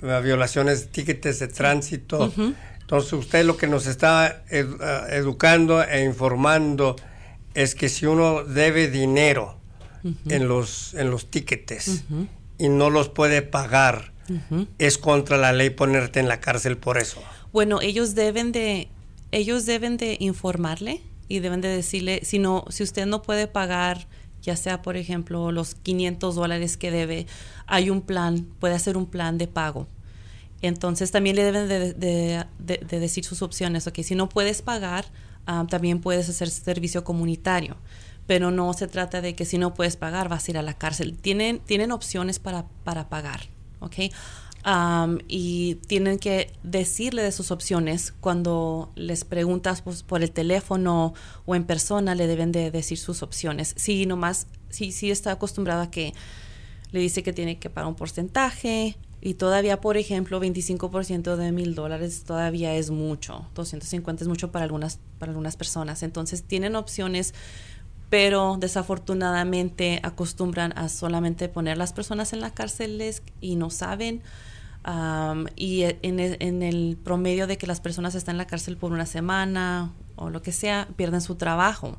[0.00, 2.26] violaciones, tickets de tránsito.
[2.26, 2.54] Ujú.
[2.90, 6.96] Entonces usted lo que nos está edu- ah, educando e informando
[7.54, 9.56] es que si uno debe dinero
[10.28, 12.26] en los en los tickets Ujú.
[12.58, 14.10] y no los puede pagar,
[14.78, 17.22] es contra la ley ponerte en la cárcel por eso.
[17.52, 18.88] Bueno, ellos deben de
[19.30, 24.08] ellos deben de informarle y deben de decirle si no si usted no puede pagar
[24.42, 27.26] ya sea por ejemplo los 500 dólares que debe
[27.68, 29.86] hay un plan puede hacer un plan de pago
[30.62, 34.62] entonces también le deben de, de- de- de decir sus opciones ok si no puedes
[34.62, 35.06] pagar
[35.46, 37.76] ah, también puedes hacer servicio comunitario
[38.26, 40.74] pero no se trata de que si no puedes pagar vas a ir a la
[40.74, 41.16] cárcel.
[41.18, 43.40] Tienen tienen opciones para para pagar
[43.80, 43.96] ok
[44.62, 51.14] Am, y tienen que decirle de sus opciones cuando les preguntas pues, por el teléfono
[51.46, 53.72] o en persona le deben de decir sus opciones.
[53.78, 56.12] Si nomás si si está acostumbrado a que
[56.92, 61.74] le dice que tiene que pagar un porcentaje y todavía, por ejemplo, 25% de mil
[61.74, 66.02] dólares todavía es mucho, 250 es mucho para algunas, para algunas personas.
[66.02, 67.34] Entonces tienen opciones,
[68.08, 74.22] pero desafortunadamente acostumbran a solamente poner las personas en las cárceles y no saben.
[74.82, 78.78] Am, y en el, en el promedio de que las personas están en la cárcel
[78.78, 81.98] por una semana o lo que sea, pierden su trabajo.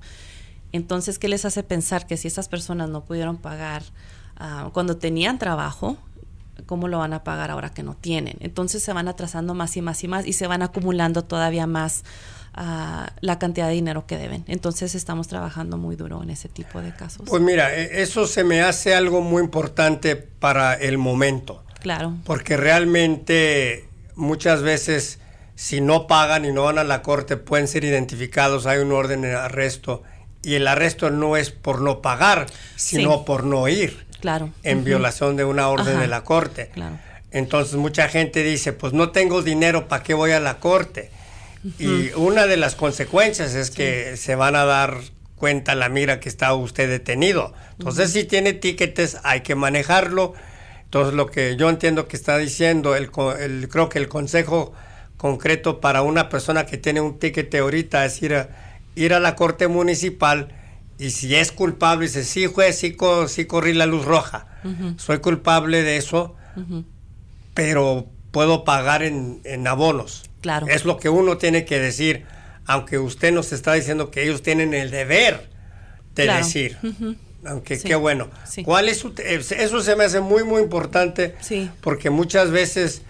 [0.72, 3.84] Entonces, ¿qué les hace pensar que si esas personas no pudieron pagar
[4.38, 5.98] ah, cuando tenían trabajo,
[6.66, 8.38] cómo lo van a pagar ahora que no tienen?
[8.40, 12.04] Entonces se van atrasando más y más y más y se van acumulando todavía más
[12.54, 14.44] ah, la cantidad de dinero que deben.
[14.48, 17.28] Entonces estamos trabajando muy duro en ese tipo de casos.
[17.30, 21.64] Pues mira, e- eso se me hace algo muy importante para el momento.
[21.80, 22.14] claro.
[22.26, 25.20] Porque realmente muchas veces
[25.56, 29.22] si no pagan y no van a la corte pueden ser identificados, hay un orden
[29.22, 30.02] de arresto
[30.44, 33.24] y el arresto no es por no pagar, sino Sí.
[33.26, 34.50] por no ir Claro.
[34.64, 36.02] en violación de una orden Ajá.
[36.02, 36.70] de la corte.
[36.74, 36.98] Claro.
[37.32, 41.10] Entonces mucha gente dice, pues no tengo dinero, ¿para qué voy a la corte?
[41.80, 44.98] Y una de las consecuencias es que se van a dar
[45.36, 47.54] cuenta la mira que está usted detenido.
[47.78, 50.34] Entonces si tiene tiquetes hay que manejarlo.
[50.86, 54.74] Entonces lo que yo entiendo que está diciendo, el, el- creo que el consejo
[55.18, 58.50] concreto para una persona que tiene un tiquete ahorita es ir a,
[58.96, 60.50] ir a la corte municipal
[61.00, 64.48] y si es culpable, dice, sí juez, sí, co- sí corrí la luz roja,
[64.98, 66.36] soy culpable de eso,
[67.54, 70.24] pero puedo pagar en, en abonos.
[70.42, 70.68] Claro.
[70.68, 72.26] Es lo que uno tiene que decir,
[72.66, 75.50] aunque usted nos está diciendo que ellos tienen el deber
[76.16, 76.46] de Claro.
[76.46, 76.78] decir.
[77.46, 77.88] Aunque Sí.
[77.88, 78.30] qué bueno.
[78.48, 78.64] Sí.
[78.64, 81.70] ¿Cuál es su eso se me hace muy muy importante Sí.
[81.82, 83.02] porque muchas veces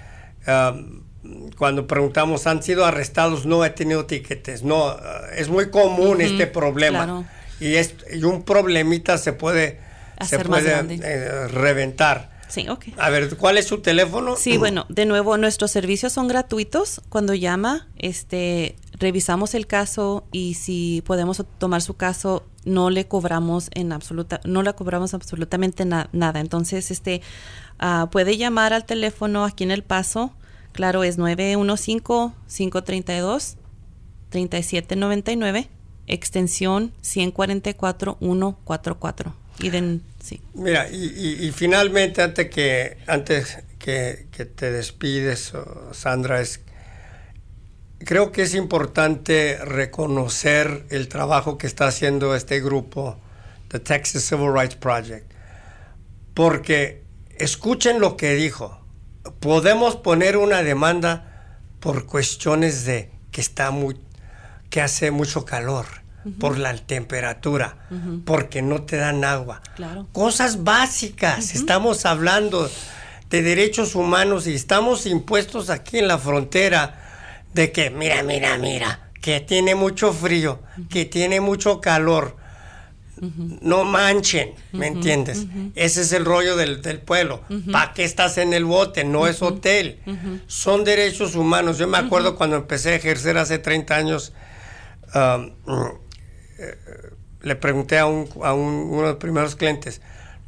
[1.58, 4.64] cuando preguntamos han sido arrestados no he tenido tiquetes.
[4.64, 7.04] No, ah, es muy común este problema.
[7.04, 7.26] claro.
[7.62, 9.80] Y es y un problemita se puede
[10.20, 12.30] se Hacer puede eh, reventar.
[12.48, 12.88] Sí, ok.
[12.98, 14.36] A ver, ¿cuál es su teléfono?
[14.36, 17.02] Sí, bueno, de nuevo, nuestros servicios son gratuitos.
[17.10, 23.70] Cuando llama, este, revisamos el caso y si podemos tomar su caso, no le cobramos
[23.74, 26.40] en absoluta, no le cobramos absolutamente na- nada.
[26.42, 27.22] Entonces, este,
[27.80, 30.34] ah, puede llamar al teléfono aquí en El Paso.
[30.74, 31.18] Claro, es
[34.32, 35.68] 915-532-3799,
[36.12, 39.36] extensión 144144.
[39.60, 40.40] Y de, Sí.
[40.54, 45.54] Mira, y, finalmente, antes que, antes que, te despides,
[45.94, 46.62] Sandra, es,
[48.00, 53.18] creo que es importante reconocer el trabajo que está haciendo este grupo,
[53.70, 55.32] The Texas Civil Rights Project,
[56.36, 57.04] porque
[57.38, 58.80] escuchen lo que dijo.
[59.40, 63.98] Podemos poner una demanda por cuestiones de que está muy,
[64.70, 65.86] que hace mucho calor,
[66.40, 67.78] por la temperatura,
[68.26, 69.62] porque no te dan agua.
[70.12, 71.56] Cosas básicas.
[71.56, 72.70] Estamos hablando
[73.30, 77.02] de derechos humanos y estamos impuestos aquí en la frontera
[77.54, 80.60] de que, mira, mira, mira, que tiene mucho frío,
[80.90, 82.38] que tiene mucho calor.
[83.62, 85.46] No manchen, ¿me entiendes?
[85.76, 87.42] Ese es el rollo del, pueblo.
[87.72, 89.04] ¿Para qué estás en el bote?
[89.04, 90.00] No es hotel.
[90.48, 91.78] Son derechos humanos.
[91.78, 94.34] Yo me acuerdo cuando empecé a ejercer hace 30 años,
[95.14, 95.52] um,
[96.62, 96.78] eh,
[97.42, 100.02] le pregunté a, un, uno de los primeros clientes,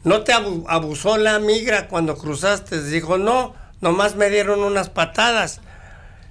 [0.03, 2.83] ¿no te abusó la migra cuando cruzaste?
[2.83, 5.61] Dijo, no, nomás me dieron unas patadas.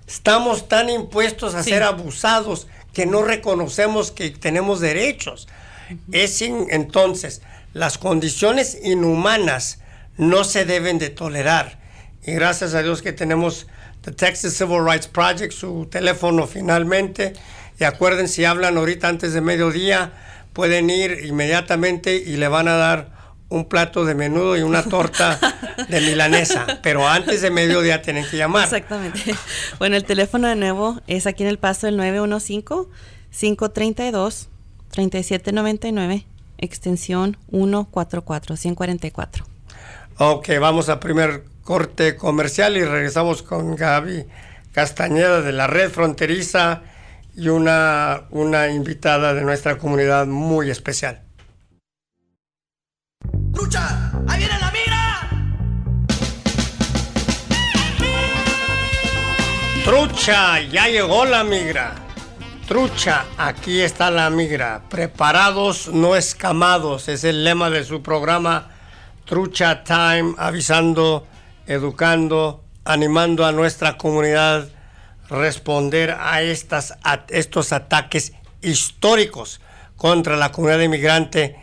[0.07, 5.49] Estamos tan impuestos a ser abusados que no reconocemos que tenemos derechos.
[6.13, 9.81] Es entonces, las condiciones inhumanas
[10.17, 11.79] no se deben de tolerar.
[12.25, 13.67] Y gracias a Dios que tenemos
[14.03, 17.33] The Texas Civil Rights Project, su teléfono finalmente.
[17.83, 20.13] Y acuerden, si hablan ahorita antes de mediodía,
[20.53, 23.09] pueden ir inmediatamente y le van a dar
[23.49, 25.37] un plato de menudo y una torta
[25.89, 28.63] de milanesa, pero antes de mediodía tienen que llamar.
[28.63, 29.35] Exactamente.
[29.81, 31.99] Bueno, el teléfono de nuevo es aquí en el paso del
[33.33, 36.25] 915-532-3799,
[36.59, 39.45] extensión 144, 144.
[40.19, 44.27] Ok, vamos a primer corte comercial y regresamos con Gaby
[44.71, 46.83] Castañeda de la red fronteriza
[47.35, 51.23] y una, una invitada de nuestra comunidad muy especial.
[53.55, 54.13] ¡Trucha!
[54.29, 55.31] ¡Ahí viene la migra!
[59.85, 60.61] ¡Trucha!
[60.61, 61.95] Ya llegó la migra.
[62.69, 64.83] Trucha, aquí está la migra.
[64.89, 67.09] Preparados, no escamados.
[67.09, 68.71] Es el lema de su programa
[69.25, 71.27] Trucha Time, avisando,
[71.67, 74.69] educando, animando a nuestra comunidad
[75.33, 76.95] responder a, estas,
[77.29, 79.61] estos ataques históricos
[79.97, 81.57] contra la comunidad inmigrante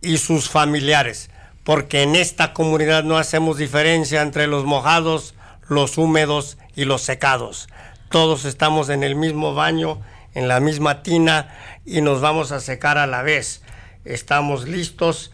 [0.00, 1.30] y sus familiares,
[1.64, 5.34] porque en esta comunidad no hacemos diferencia entre los mojados,
[5.68, 7.68] los húmedos y los secados.
[8.08, 10.00] Todos estamos en el mismo baño,
[10.34, 11.48] en la misma tina
[11.84, 13.62] y nos vamos a secar a la vez.
[14.04, 15.32] Estamos listos,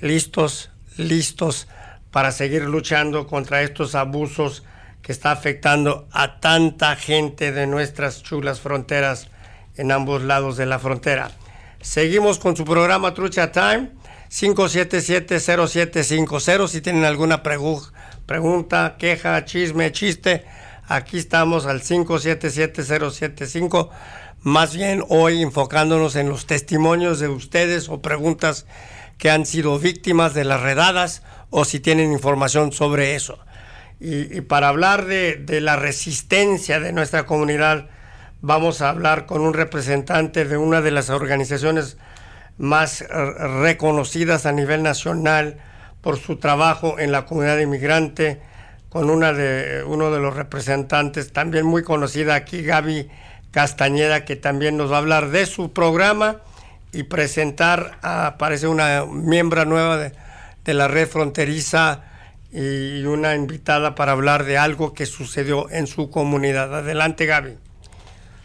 [0.00, 1.68] listos, listos
[2.10, 4.64] para seguir luchando contra estos abusos
[5.06, 9.28] que está afectando a tanta gente de nuestras chulas fronteras
[9.76, 11.30] en ambos lados de la frontera.
[11.80, 13.92] Seguimos con su programa Trucha Time
[14.30, 16.66] 5770750.
[16.66, 20.44] Si tienen alguna pregunta, queja, chisme, chiste,
[20.88, 23.90] aquí estamos al 5770750.
[24.40, 28.66] Más bien hoy enfocándonos en los testimonios de ustedes o preguntas
[29.18, 33.38] que han sido víctimas de las redadas o si tienen información sobre eso.
[33.98, 37.88] Y, para hablar de, de la resistencia de nuestra comunidad,
[38.42, 41.96] vamos a hablar con un representante de una de las organizaciones
[42.58, 45.58] más reconocidas a nivel nacional
[46.00, 48.40] por su trabajo en la comunidad inmigrante,
[48.88, 53.08] con una de, uno de los representantes también muy conocida aquí, Gaby
[53.50, 56.36] Castañeda, que también nos va a hablar de su programa
[56.92, 60.12] y presentar, a, parece una miembro nueva de,
[60.64, 62.04] de la red fronteriza
[62.56, 66.74] y una invitada para hablar de algo que sucedió en su comunidad.
[66.74, 67.58] Adelante, Gaby.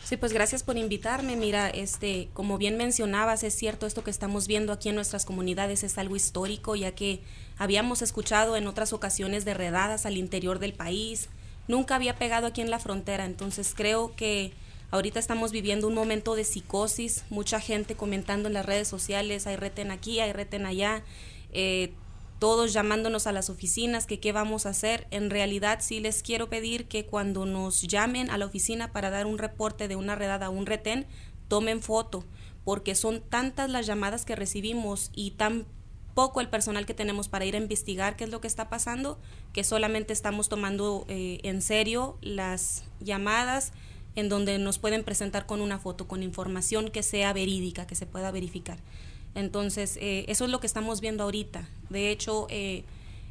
[0.04, 1.38] Sí, pues gracias por invitarme.
[1.38, 5.86] Mira, este, como bien mencionabas, es cierto esto que estamos viendo aquí en nuestras comunidades
[5.86, 7.22] es algo histórico, ya que
[7.58, 11.30] habíamos escuchado en otras ocasiones de redadas al interior del país.
[11.70, 14.52] Nunca había pegado aquí en la frontera, entonces creo que
[14.90, 19.56] ahorita estamos viviendo un momento de psicosis, mucha gente comentando en las redes sociales, hay
[19.56, 21.02] reten aquí, hay reten allá.
[21.54, 21.94] Eh,
[22.42, 25.06] todos llamándonos a las oficinas, que qué vamos a hacer.
[25.12, 29.28] En realidad sí les quiero pedir que cuando nos llamen a la oficina para dar
[29.28, 31.06] un reporte de una redada o un retén,
[31.48, 32.26] tomen foto,
[32.64, 35.68] porque son tantas las llamadas que recibimos y tan
[36.16, 39.20] poco el personal que tenemos para ir a investigar qué es lo que está pasando,
[39.54, 43.72] que solamente estamos tomando eh, en serio las llamadas
[44.16, 48.08] en donde nos pueden presentar con una foto, con información que sea verídica, que se
[48.08, 48.80] pueda verificar.
[49.36, 51.70] Entonces, eh, eso es lo que estamos viendo ahorita.
[51.90, 52.84] De hecho, eh,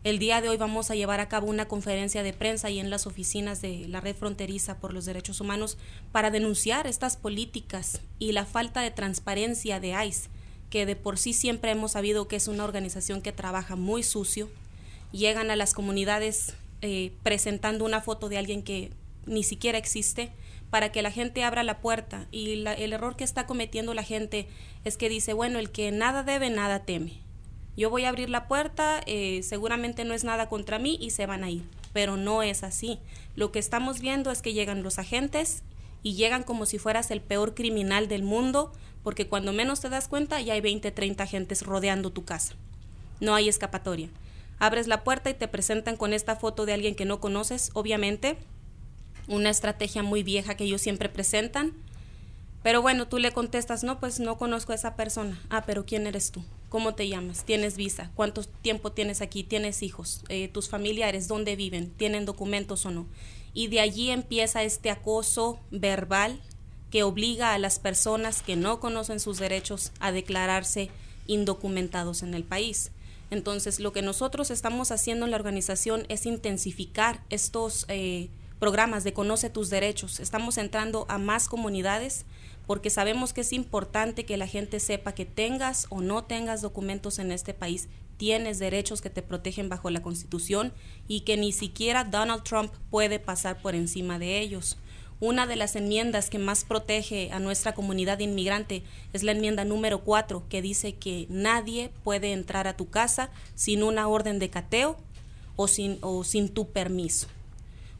[0.02, 2.88] el día de hoy vamos a llevar a cabo una conferencia de prensa y en
[2.88, 5.76] las oficinas de la Red Fronteriza por los Derechos Humanos
[6.10, 10.30] para denunciar estas políticas y la falta de transparencia de ICE
[10.70, 14.48] que de por sí siempre hemos sabido que es una organización que trabaja muy sucio.
[15.12, 18.92] Llegan a las comunidades eh, presentando una foto de alguien que
[19.26, 20.30] ni siquiera existe
[20.70, 22.26] para que la gente abra la puerta.
[22.30, 24.48] Y el error que está cometiendo la gente
[24.84, 27.20] es que dice, bueno, el que nada debe, nada teme.
[27.76, 31.26] Yo voy a abrir la puerta, eh, seguramente no es nada contra mí y se
[31.26, 31.64] van a ir.
[31.92, 32.98] Pero no es así.
[33.34, 35.62] Lo que estamos viendo es que llegan los agentes
[36.02, 40.08] y llegan como si fueras el peor criminal del mundo, porque cuando menos te das
[40.08, 42.54] cuenta ya hay 20, 30 agentes rodeando tu casa.
[43.20, 44.08] No hay escapatoria.
[44.58, 48.36] Abres la puerta y te presentan con esta foto de alguien que no conoces, obviamente,
[49.30, 51.72] una estrategia muy vieja que ellos siempre presentan.
[52.62, 55.40] Pero bueno, tú le contestas, no, pues no conozco a esa persona.
[55.48, 56.44] Ah, pero ¿quién eres tú?
[56.68, 57.44] ¿Cómo te llamas?
[57.44, 58.10] ¿Tienes visa?
[58.14, 59.44] ¿Cuánto tiempo tienes aquí?
[59.44, 60.22] ¿Tienes hijos?
[60.28, 61.90] Eh, ¿Tus familiares dónde viven?
[61.90, 63.06] ¿Tienen documentos o no?
[63.54, 66.40] Y de allí empieza este acoso verbal
[66.90, 70.90] que obliga a las personas que no conocen sus derechos a declararse
[71.26, 72.90] indocumentados en el país.
[73.30, 78.28] Entonces, lo que nosotros estamos haciendo en la organización es intensificar estos eh,
[78.60, 80.20] programas de Conoce tus derechos.
[80.20, 82.26] Estamos entrando a más comunidades
[82.66, 87.18] porque sabemos que es importante que la gente sepa que tengas o no tengas documentos
[87.18, 87.88] en este país,
[88.18, 90.72] tienes derechos que te protegen bajo la Constitución
[91.08, 94.76] y que ni siquiera Donald Trump puede pasar por encima de ellos.
[95.20, 100.02] Una de las enmiendas que más protege a nuestra comunidad inmigrante es la enmienda número
[100.02, 104.96] 4, que dice que nadie puede entrar a tu casa sin una orden de cateo
[105.56, 107.26] o sin, o sin tu permiso.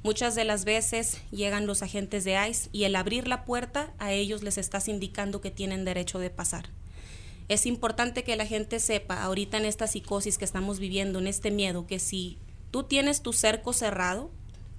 [0.02, 4.12] Muchas de las veces llegan los agentes de ICE y el abrir la puerta a
[4.12, 6.70] ellos les estás indicando que tienen derecho de pasar.
[7.48, 11.50] Es importante que la gente sepa ahorita en esta psicosis que estamos viviendo, en este
[11.50, 12.38] miedo, que si
[12.70, 14.30] tú tienes tu cerco cerrado,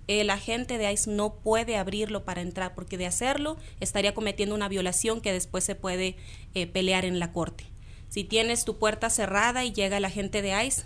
[0.07, 4.69] el agente de ICE no puede abrirlo para entrar, porque de hacerlo estaría cometiendo una
[4.69, 6.15] violación que después se puede
[6.55, 7.65] eh, pelear en la corte.
[8.09, 10.83] Si tienes tu puerta cerrada y llega el agente de ICE,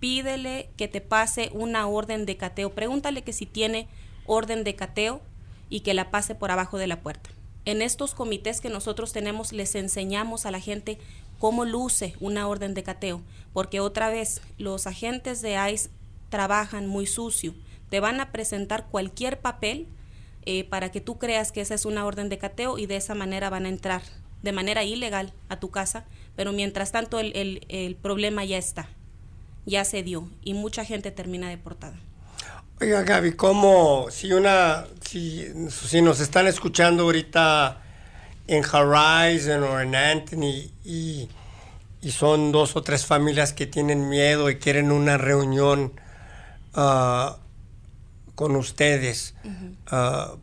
[0.00, 2.70] pídele que te pase una orden de cateo.
[2.70, 3.88] Pregúntale que si tiene
[4.26, 5.20] orden de cateo
[5.68, 7.30] y que la pase por abajo de la puerta.
[7.64, 10.98] En estos comités que nosotros tenemos les enseñamos a la gente
[11.38, 13.22] cómo luce una orden de cateo,
[13.52, 15.90] porque otra vez los agentes de ICE
[16.28, 17.54] trabajan muy sucio.
[17.90, 19.86] Te van a presentar cualquier papel
[20.44, 23.14] eh, para que tú creas que esa es una orden de cateo y de esa
[23.14, 24.02] manera van a entrar
[24.42, 26.04] de manera ilegal a tu casa,
[26.36, 28.88] pero mientras tanto el, el problema ya está
[29.66, 31.96] ya se dio y mucha gente termina deportada.
[32.80, 37.82] Oiga, Gaby, ¿cómo si una si, si nos están escuchando ahorita
[38.46, 41.28] en Horizon o en Anthony y,
[42.02, 45.92] y, son dos o tres familias que tienen miedo y quieren una reunión
[46.76, 47.32] uh,
[48.34, 49.34] con ustedes,
[49.90, 50.36] uh,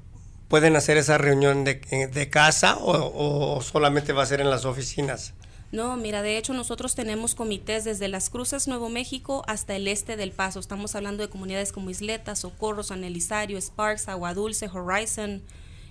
[0.50, 4.66] ¿pueden hacer esa reunión de, de casa o, o solamente va a ser en las
[4.66, 5.34] oficinas?
[5.74, 10.16] No, mira, de hecho nosotros tenemos comités desde las Cruces Nuevo México hasta el este
[10.16, 10.60] del Paso.
[10.60, 15.42] Estamos hablando de comunidades como Isleta, Socorro, San Elizario, Sparks, Agua Dulce, Horizon,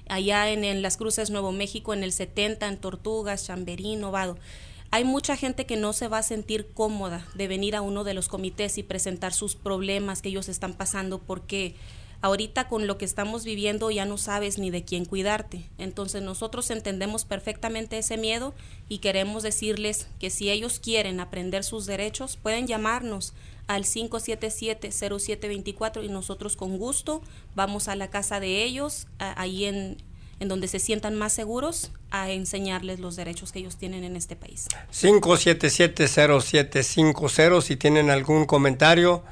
[0.09, 4.39] allá en, las Cruces Nuevo México, en el 70, en Tortugas, Chamberí, Novado.
[4.93, 8.15] Hay mucha gente que no se va a sentir cómoda de venir a uno de
[8.15, 11.75] los comités y presentar sus problemas que ellos están pasando porque
[12.23, 15.69] Ahorita con lo que estamos viviendo ya no sabes ni de quién cuidarte.
[15.77, 18.55] Entonces nosotros entendemos perfectamente ese miedo
[18.89, 23.35] y queremos decirles que si ellos quieren aprender sus derechos, pueden llamarnos
[23.67, 27.23] al 577-0724 y nosotros con gusto
[27.57, 29.97] vamos a la casa de ellos, ahí en,
[30.39, 34.37] en donde se sientan más seguros a enseñarles los derechos que ellos tienen en este
[34.37, 34.69] país.
[34.93, 39.25] 577-0750, si tienen algún comentario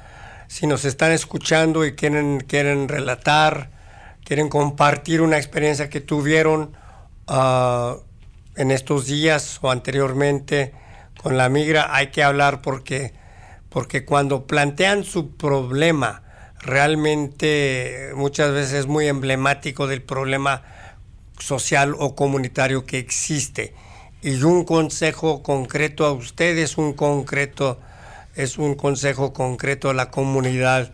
[0.51, 3.71] si nos están escuchando y quieren, quieren relatar,
[4.25, 6.73] quieren compartir una experiencia que tuvieron
[7.27, 7.95] ah,
[8.57, 10.73] en estos días o anteriormente
[11.23, 13.13] con la migra, hay que hablar porque,
[13.69, 16.23] porque cuando plantean su problema,
[16.59, 20.63] realmente muchas veces es muy emblemático del problema
[21.39, 23.73] social o comunitario que existe.
[24.21, 27.79] Y un consejo concreto a ustedes, un concreto
[28.35, 30.91] es un consejo concreto a la comunidad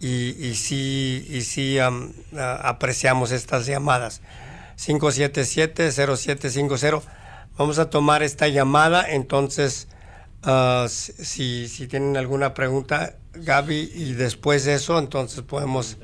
[0.00, 4.22] y, y sí, y sí apreciamos estas llamadas.
[4.76, 7.02] 577-0750.
[7.56, 9.88] Vamos a tomar esta llamada, entonces,
[10.42, 15.96] ah, si, si tienen alguna pregunta, Gaby, y después de eso, entonces podemos,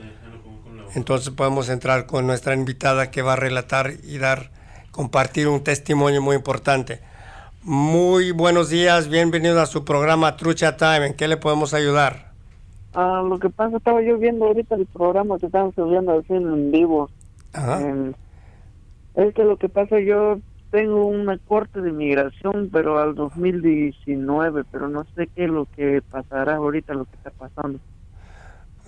[0.95, 4.51] entonces podemos entrar con nuestra invitada que va a relatar y dar,
[4.91, 7.12] compartir un testimonio muy importante.
[7.65, 11.07] Muy buenos días, bienvenido a su programa Trucha Time.
[11.07, 12.33] ¿En qué le podemos ayudar?
[12.93, 16.41] Ah, lo que pasa, estaba yo viendo ahorita el programa que están subiendo al cine
[16.41, 17.09] en vivo.
[17.53, 17.81] Ajá.
[19.15, 20.41] es que lo que pasa, yo
[20.73, 26.03] tengo una corte de inmigración, pero al 2019, pero no sé qué es lo que
[26.11, 27.79] pasará ahorita, lo que está pasando.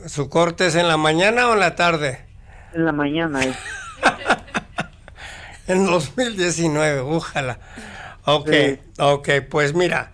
[0.06, 2.26] ¿Su corte es en la mañana o en la tarde?
[2.72, 3.56] En la mañana es.
[5.68, 7.60] en 2019, ojalá.
[8.26, 8.50] Ok,
[8.98, 10.12] ok, pues mira,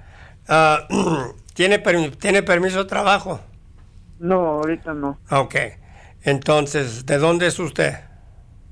[0.49, 0.87] ah,
[1.55, 1.79] ¿tiene,
[2.19, 3.41] ¿tiene permiso de trabajo?
[4.19, 5.19] No, ahorita no.
[5.31, 5.55] Ok,
[6.23, 7.95] entonces, ¿de dónde es usted?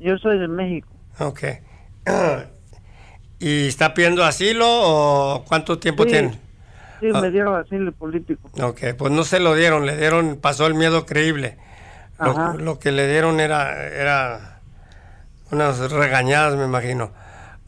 [0.01, 0.89] Yo soy de México.
[1.21, 1.43] Ok.
[3.39, 6.33] ¿Y está pidiendo asilo o cuánto tiempo tiene?
[7.01, 7.31] Sí, me ah.
[7.31, 8.51] dieron asilo político.
[8.61, 11.57] Ok, pues no se lo dieron, le dieron, pasó el miedo creíble.
[12.19, 14.61] Lo, lo, que le dieron era, era
[15.53, 17.13] unas regañadas, me imagino.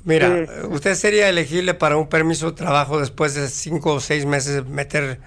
[0.05, 4.55] Mira, usted sería elegible para un permiso de trabajo después de cinco o seis meses
[4.55, 5.21] de meter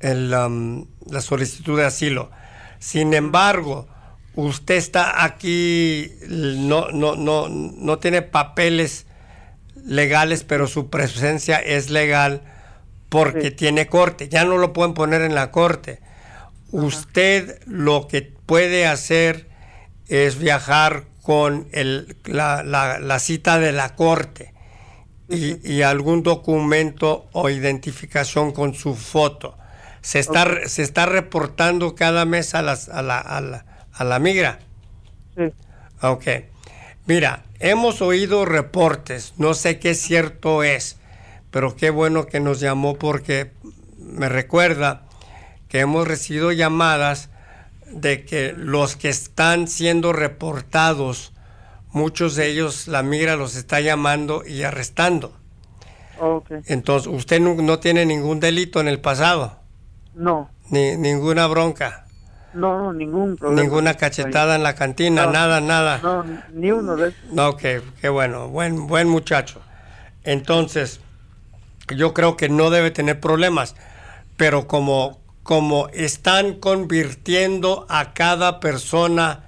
[0.00, 2.30] el, um, la solicitud de asilo.
[2.78, 3.88] Sin embargo,
[4.34, 9.06] usted está aquí, no, no, no, no tiene papeles
[9.84, 12.42] legales, pero su presencia es legal
[13.08, 14.28] porque tiene corte.
[14.28, 16.00] Ya no lo pueden poner en la corte.
[16.70, 19.48] Usted lo que puede hacer
[20.08, 24.52] es viajar con el, la, la, cita de la corte
[25.26, 29.56] y, algún documento o identificación con su foto.
[30.02, 33.64] Se está, se está reportando cada mes a, las, a, la, a, la,
[33.94, 34.58] a la migra.
[35.34, 35.44] Sí.
[36.02, 36.26] Ok.
[37.06, 40.98] Mira, hemos oído reportes, no sé qué cierto es,
[41.50, 43.50] pero qué bueno que nos llamó porque
[43.96, 45.06] me recuerda
[45.70, 47.30] que hemos recibido llamadas
[47.94, 51.32] de que los que están siendo reportados,
[51.92, 55.36] muchos de ellos la migra los está llamando y arrestando.
[56.66, 59.58] Entonces, ¿usted no, tiene ningún delito en el pasado?
[60.14, 60.50] No.
[60.70, 62.06] Ni, ninguna bronca.
[62.52, 63.62] No, ningún problema.
[63.62, 65.98] Ninguna cachetada en la cantina, nada, nada.
[66.02, 67.32] No, ni uno de esos.
[67.32, 69.60] No, qué bueno, buen, buen muchacho.
[70.22, 71.00] Entonces,
[71.94, 73.74] yo creo que no debe tener problemas,
[74.36, 79.44] pero como, como están convirtiendo a cada persona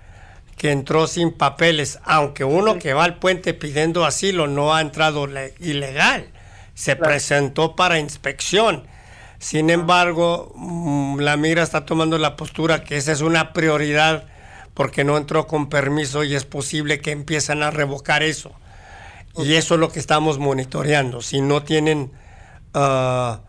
[0.57, 5.27] que entró sin papeles, aunque uno que va al puente pidiendo asilo no ha entrado
[5.59, 6.29] ilegal,
[6.75, 8.87] se presentó para inspección.
[9.39, 14.25] Sin embargo, mm, la mira está tomando la postura que esa es una prioridad
[14.75, 18.53] porque no entró con permiso y es posible que empiezan a revocar eso.
[19.39, 21.23] Y eso es lo que estamos monitoreando.
[21.23, 22.13] Si no tienen
[22.75, 23.41] ah,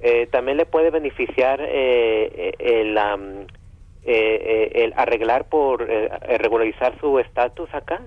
[0.00, 2.98] eh, también le puede beneficiar eh, el,
[4.04, 8.02] eh, el, arreglar por regularizar su estatus acá.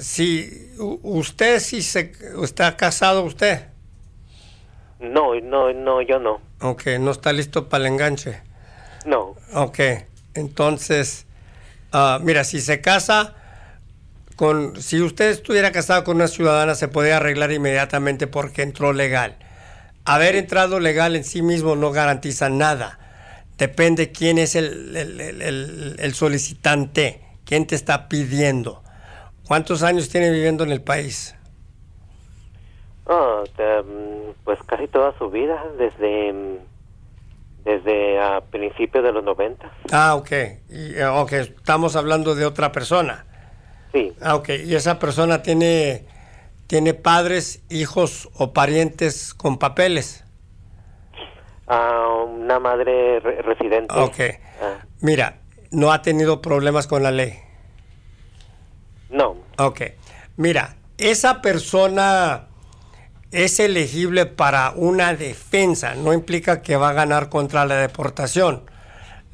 [0.00, 0.50] si
[1.02, 2.12] usted si se
[2.42, 3.68] está casado usted.
[5.00, 6.40] No, no, no, yo no.
[6.60, 8.42] Ok, no está listo para el enganche.
[9.06, 9.34] No.
[9.54, 9.78] Ok,
[10.34, 11.26] entonces,
[11.90, 13.34] ah, mira, si se casa,
[14.78, 19.36] si usted estuviera casado con una ciudadana se puede arreglar inmediatamente porque entró legal.
[20.06, 22.98] Haber entrado legal en sí mismo no garantiza nada.
[23.58, 28.82] Depende quién es el, solicitante, quién te está pidiendo.
[29.46, 31.36] ¿Cuántos años tiene viviendo en el país?
[33.04, 33.44] Oh,
[34.44, 36.60] pues casi toda su vida, desde,
[37.64, 39.70] desde a principios de los 90.
[39.92, 40.30] Ah, ok.
[40.70, 43.26] Y, ok, estamos hablando de otra persona.
[43.92, 44.12] Sí.
[44.20, 44.48] Ah, ok.
[44.66, 46.04] ¿Y esa persona tiene,
[46.66, 50.24] tiene padres, hijos o parientes con papeles?
[51.66, 53.94] Ah, una madre re- residente.
[53.94, 54.18] Ok.
[54.62, 55.38] Ah, Mira,
[55.70, 57.34] no ha tenido problemas con la ley.
[59.10, 59.36] no.
[59.58, 59.82] Ok.
[60.36, 62.46] Mira, esa persona
[63.30, 65.94] es elegible para una defensa.
[65.94, 68.64] No implica que va a ganar contra la deportación.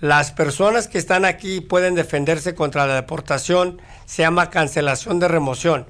[0.00, 3.80] Las personas que están aquí pueden defenderse contra la deportación.
[4.04, 5.86] Se llama cancelación de remoción.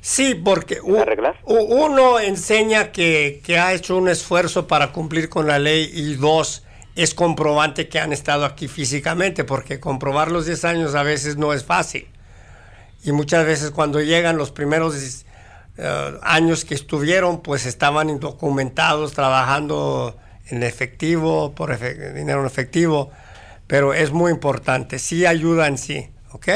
[0.00, 5.90] Sí, porque uno enseña que, que ha hecho un esfuerzo para cumplir con la ley
[5.92, 6.64] y dos,
[6.96, 11.52] es comprobante que han estado aquí físicamente, porque comprobar los 10 años a veces no
[11.52, 12.08] es fácil.
[13.04, 15.24] Y muchas veces cuando llegan los primeros
[15.76, 20.16] eh, años que estuvieron, pues estaban indocumentados, trabajando
[20.48, 21.76] en efectivo, por
[22.14, 23.10] dinero en efectivo,
[23.66, 26.48] pero es muy importante, sí ayuda en sí, ¿ok?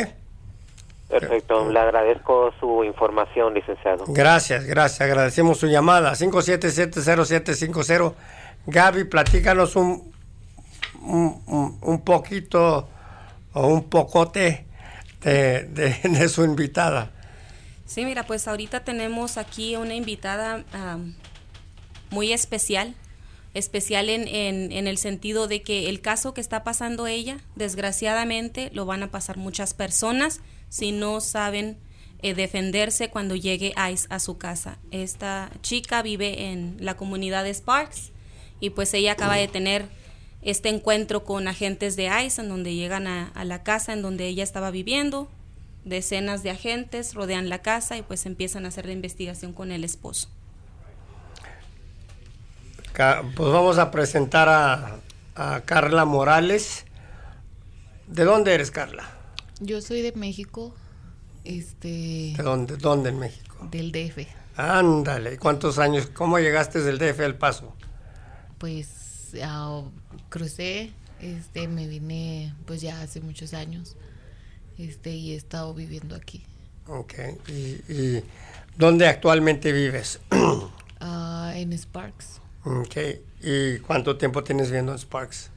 [1.08, 1.68] Perfecto.
[1.70, 4.04] Le agradezco su información, licenciado.
[4.06, 5.00] Gracias, gracias.
[5.00, 6.12] Agradecemos su llamada.
[6.12, 8.14] 5770750.
[8.66, 10.12] Gaby, platícanos un,
[11.02, 12.88] un, poquito
[13.54, 14.66] o un pocote
[15.22, 17.10] de, de- de su invitada.
[17.86, 20.62] Sí, mira, pues ahorita tenemos aquí una invitada
[22.10, 22.94] muy especial,
[23.54, 28.70] especial en, en, en el sentido de que el caso que está pasando ella, desgraciadamente,
[28.72, 31.76] lo van a pasar muchas personas si no saben
[32.22, 34.78] eh, defenderse cuando llegue ICE a su casa.
[34.90, 38.12] Esta chica vive en la comunidad de Sparks
[38.60, 39.86] y pues ella acaba de tener
[40.42, 44.26] este encuentro con agentes de ICE en donde llegan a, a la casa en donde
[44.26, 45.28] ella estaba viviendo.
[45.84, 49.82] Decenas de agentes rodean la casa y pues empiezan a hacer la investigación con el
[49.82, 50.28] esposo.
[53.00, 54.96] Pues vamos a presentar a,
[55.34, 56.84] a Carla Morales.
[58.06, 59.04] ¿De dónde eres, Carla?
[59.60, 60.74] Yo soy de México,
[61.44, 63.56] este, ¿De dónde, dónde en México?
[63.70, 64.26] del DF.
[64.56, 66.10] Ándale, ¿cuántos años?
[66.12, 67.74] ¿Cómo llegaste del DF al Paso?
[68.58, 68.88] Pues
[69.42, 69.82] ah,
[70.28, 70.90] crucé,
[71.20, 73.96] este, me vine pues ya hace muchos años,
[74.76, 76.44] este, y he estado viviendo aquí.
[76.86, 77.14] Ok.
[77.48, 78.24] ¿Y, y
[78.76, 80.20] dónde actualmente vives?
[81.02, 82.96] Ah, en Sparks, ok.
[83.42, 85.50] ¿Y cuánto tiempo tienes viviendo en Sparks?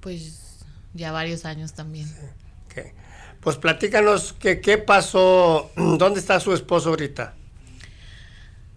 [0.00, 0.60] pues
[0.94, 2.08] ya varios años también.
[2.66, 2.92] Ok.
[3.40, 7.34] Pues platícanos que, qué pasó, dónde está su esposo ahorita.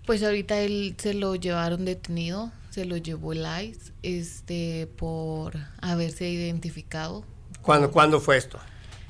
[0.05, 6.29] Pues ahorita él se lo llevaron detenido, se lo llevó el ICE, este, por haberse
[6.29, 7.23] identificado.
[7.61, 8.59] ¿Cuándo, ¿cuándo fue esto?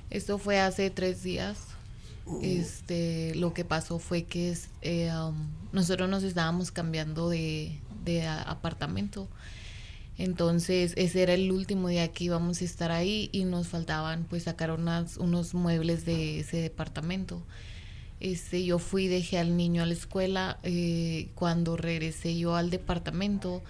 [0.09, 1.57] Esto fue hace tres días.
[2.43, 8.27] Este, lo que pasó fue que es, eh, um, nosotros nos estábamos cambiando de, de
[8.27, 9.27] apartamento.
[10.17, 14.43] Entonces, ese era el último día que íbamos a estar ahí y nos faltaban pues
[14.43, 17.41] sacar unas, unos muebles de ese departamento.
[18.19, 20.59] Este, yo fui, dejé al niño a la escuela.
[20.63, 23.63] eh, cuando regresé yo al departamento,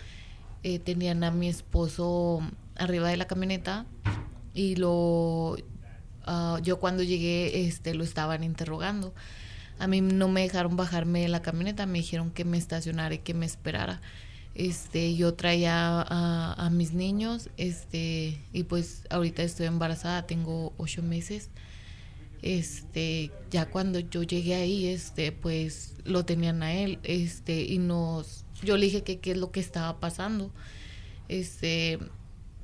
[0.64, 2.42] eh, tenían a mi esposo
[2.76, 3.86] arriba de la camioneta
[4.54, 5.56] y lo
[6.26, 9.14] ah, yo cuando llegué este lo estaban interrogando
[9.82, 13.20] a mí no me dejaron bajarme de la camioneta me dijeron que me estacionara y
[13.20, 14.02] que me esperara
[14.54, 21.50] este yo traía a, mis niños este y pues ahorita estoy embarazada tengo ocho meses
[22.42, 28.46] Este, ya cuando yo llegué ahí, este, pues lo tenían a él, este, y nos,
[28.64, 30.52] yo le dije que qué es lo que estaba pasando.
[31.30, 32.00] Este,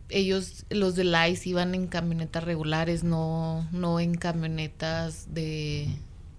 [0.10, 5.90] ellos, los de ICE, iban en camionetas regulares, no, no en camionetas de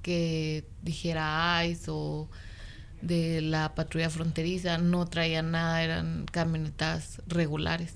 [0.09, 2.30] que dijera ICE o
[3.02, 7.92] de la patrulla fronteriza, no traían nada, eran camionetas regulares.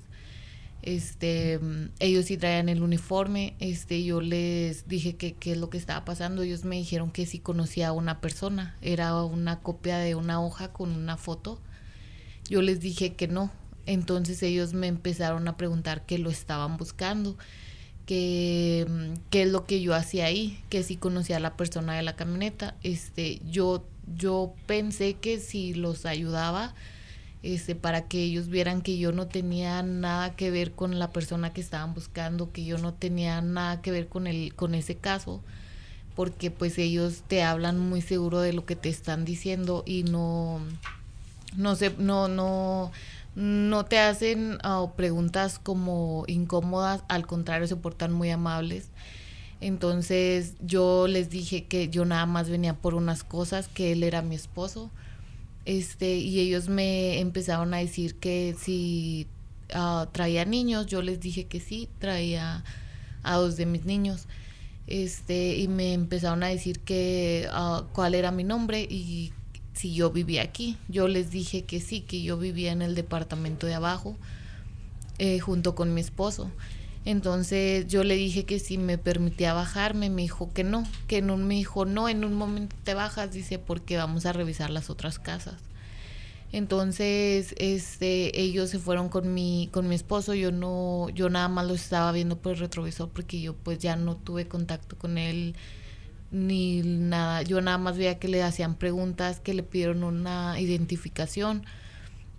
[0.82, 1.58] Este,
[2.00, 6.04] ellos sí traían el uniforme, este, yo les dije que qué es lo que estaba
[6.04, 10.44] pasando, ellos me dijeron que sí conocía a una persona, era una copia de una
[10.44, 11.62] hoja con una foto.
[12.50, 13.50] Yo les dije que no,
[13.86, 17.38] entonces ellos me empezaron a preguntar qué lo estaban buscando,
[18.12, 18.86] que
[19.30, 22.14] qué es lo que yo hacía ahí, que si conocía a la persona de la
[22.14, 22.74] camioneta.
[22.82, 23.86] Este, yo,
[24.18, 26.74] yo pensé que si los ayudaba,
[27.42, 31.54] este, para que ellos vieran que yo no tenía nada que ver con la persona
[31.54, 35.40] que estaban buscando, que yo no tenía nada que ver con el, con ese caso,
[36.14, 40.60] porque pues ellos te hablan muy seguro de lo que te están diciendo y no,
[41.56, 42.92] no sé, no, no,
[43.34, 48.90] no te hacen ah, preguntas como incómodas, al contrario, se portan muy amables.
[49.60, 54.20] Entonces yo les dije que yo nada más venía por unas cosas, que él era
[54.20, 54.90] mi esposo.
[55.64, 59.28] Este, y ellos me empezaron a decir que si
[59.72, 62.64] ah, traía niños, yo les dije que sí, traía
[63.22, 64.26] a dos de mis niños.
[64.88, 69.32] Este, y me empezaron a decir que ah, cuál era mi nombre y
[69.82, 70.76] si yo vivía aquí.
[70.86, 74.16] Yo les dije que sí, que yo vivía en el departamento de abajo
[75.18, 76.52] eh, junto con mi esposo.
[77.04, 81.36] Entonces yo le dije que si me permitía bajarme, me dijo que no, que no
[81.36, 85.18] me dijo no, en un momento te bajas, dice, porque vamos a revisar las otras
[85.18, 85.56] casas.
[86.52, 91.66] Entonces, este, ellos se fueron con mi, con mi esposo, yo no, yo nada más
[91.66, 95.56] lo estaba viendo por el retrovisor porque yo pues ya no tuve contacto con él
[96.32, 97.42] ni nada.
[97.42, 101.64] Yo nada más veía que le hacían preguntas, que le pidieron una identificación.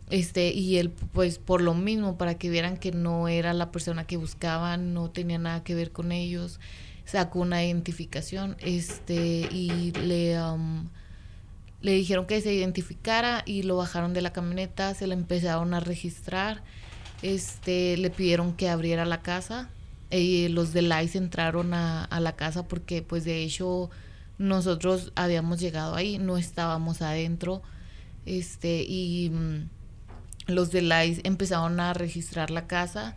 [0.10, 4.06] Este, y él, pues por lo mismo, para que vieran que no era la persona
[4.06, 6.60] que buscaban, no tenía nada que ver con ellos,
[7.06, 10.90] sacó una identificación, este, y le, um,
[11.82, 15.80] le dijeron que se identificara y lo bajaron de la camioneta, se le empezaron a
[15.80, 16.64] registrar,
[17.22, 19.70] este, le pidieron que abriera la casa,
[20.16, 23.90] eh, los de ICE entraron a, la casa porque pues de hecho
[24.38, 27.64] nosotros habíamos llegado ahí, no estábamos adentro,
[28.28, 29.70] este, y mm,
[30.54, 33.16] los de ICE empezaron a registrar la casa.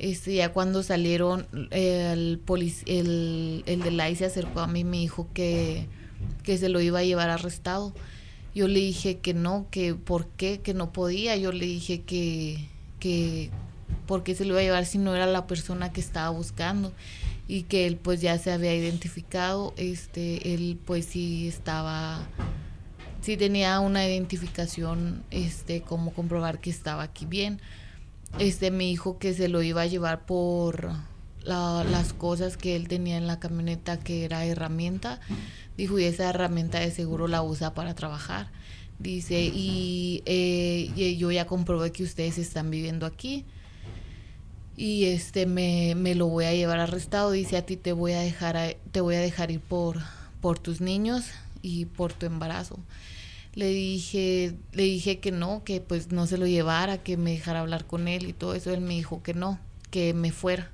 [0.00, 2.40] Este, ya cuando salieron, el,
[2.86, 5.86] el, el de ICE se acercó a mí y me dijo que,
[6.42, 7.94] que se lo iba a llevar arrestado.
[8.52, 11.36] Yo le dije que no, que por qué, que no podía.
[11.36, 12.68] Yo le dije que,
[12.98, 13.50] que
[14.06, 16.92] por qué se lo iba a llevar si no era la persona que estaba buscando
[17.48, 22.26] y que él pues ya se había identificado, este, él pues sí estaba,
[23.20, 27.60] sí tenía una identificación, este, como comprobar que estaba aquí bien.
[28.38, 30.92] Este, me dijo que se lo iba a llevar por
[31.44, 35.20] las cosas que él tenía en la camioneta que era herramienta.
[35.76, 38.50] Dijo, y esa herramienta de seguro la usa para trabajar.
[38.98, 43.44] Dice, y, eh, y yo ya comprobé que ustedes están viviendo aquí
[44.76, 47.30] y este me, me, lo voy a llevar arrestado.
[47.30, 49.98] Dice a ti te voy a dejar te voy a dejar ir por
[50.40, 51.26] por tus niños
[51.62, 52.78] y por tu embarazo
[53.54, 57.60] le dije le dije que no que pues no se lo llevara que me dejara
[57.60, 58.72] hablar con él y todo eso.
[58.72, 59.58] Él me dijo que no
[59.90, 60.70] que me fuera.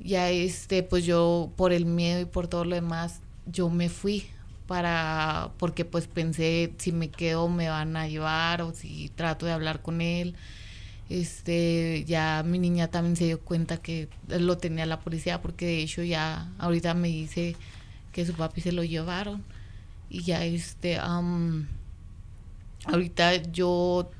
[0.00, 4.26] Ya este pues yo por el miedo y por todo lo demás yo me fui
[4.66, 9.52] para porque pues pensé si me quedo me van a llevar o si trato de
[9.52, 10.36] hablar con él
[11.10, 15.80] este ya mi niña también se dio cuenta que lo tenía la policía porque de
[15.80, 17.56] hecho ya ahorita me dice
[18.12, 19.44] que su papi se lo llevaron.
[20.08, 20.98] Y ya este
[22.86, 24.10] ahorita yo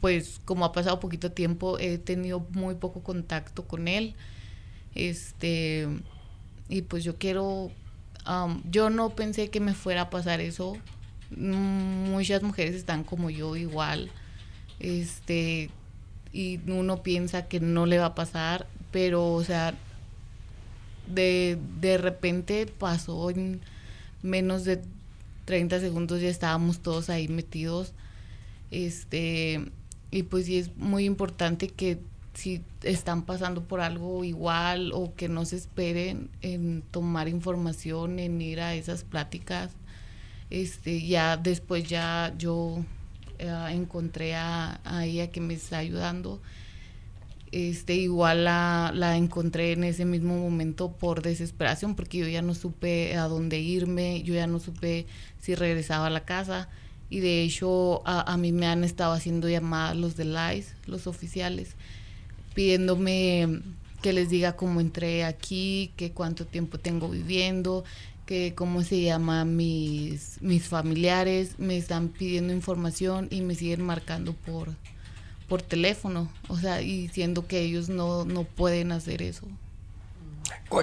[0.00, 4.14] pues como ha pasado poquito tiempo he tenido muy poco contacto con él.
[4.94, 5.86] Este
[6.70, 7.70] y pues yo quiero
[8.70, 10.78] yo no pensé que me fuera a pasar eso.
[11.36, 14.10] Muchas mujeres están como yo igual.
[14.80, 15.70] Este
[16.34, 19.72] y uno piensa que no le va a pasar, pero o sea,
[21.06, 23.60] de, de repente pasó en
[24.22, 24.82] menos de
[25.44, 27.92] 30 segundos ya estábamos todos ahí metidos.
[28.70, 29.64] Este,
[30.10, 31.98] y pues sí es muy importante que
[32.34, 38.40] si están pasando por algo igual o que no se esperen en tomar información, en
[38.40, 39.70] ir a esas pláticas.
[40.50, 42.84] Este, ya después ya yo
[43.38, 46.40] eh, encontré a, ella que me está ayudando
[47.52, 52.52] este, igual la, la encontré en ese mismo momento por desesperación, porque yo ya no
[52.54, 55.06] supe a dónde irme, yo ya no supe
[55.40, 56.68] si regresaba a la casa.
[57.10, 60.24] Y de hecho, a, a mí me han estado haciendo llamadas los de
[60.86, 61.76] los oficiales,
[62.54, 63.60] pidiéndome
[64.02, 67.84] que les diga cómo entré aquí, que cuánto tiempo tengo viviendo,
[68.26, 74.32] que cómo se llaman mis, mis familiares, me están pidiendo información y me siguen marcando
[74.32, 74.68] por,
[75.48, 79.46] por teléfono, o sea, y diciendo que ellos no, no pueden hacer eso.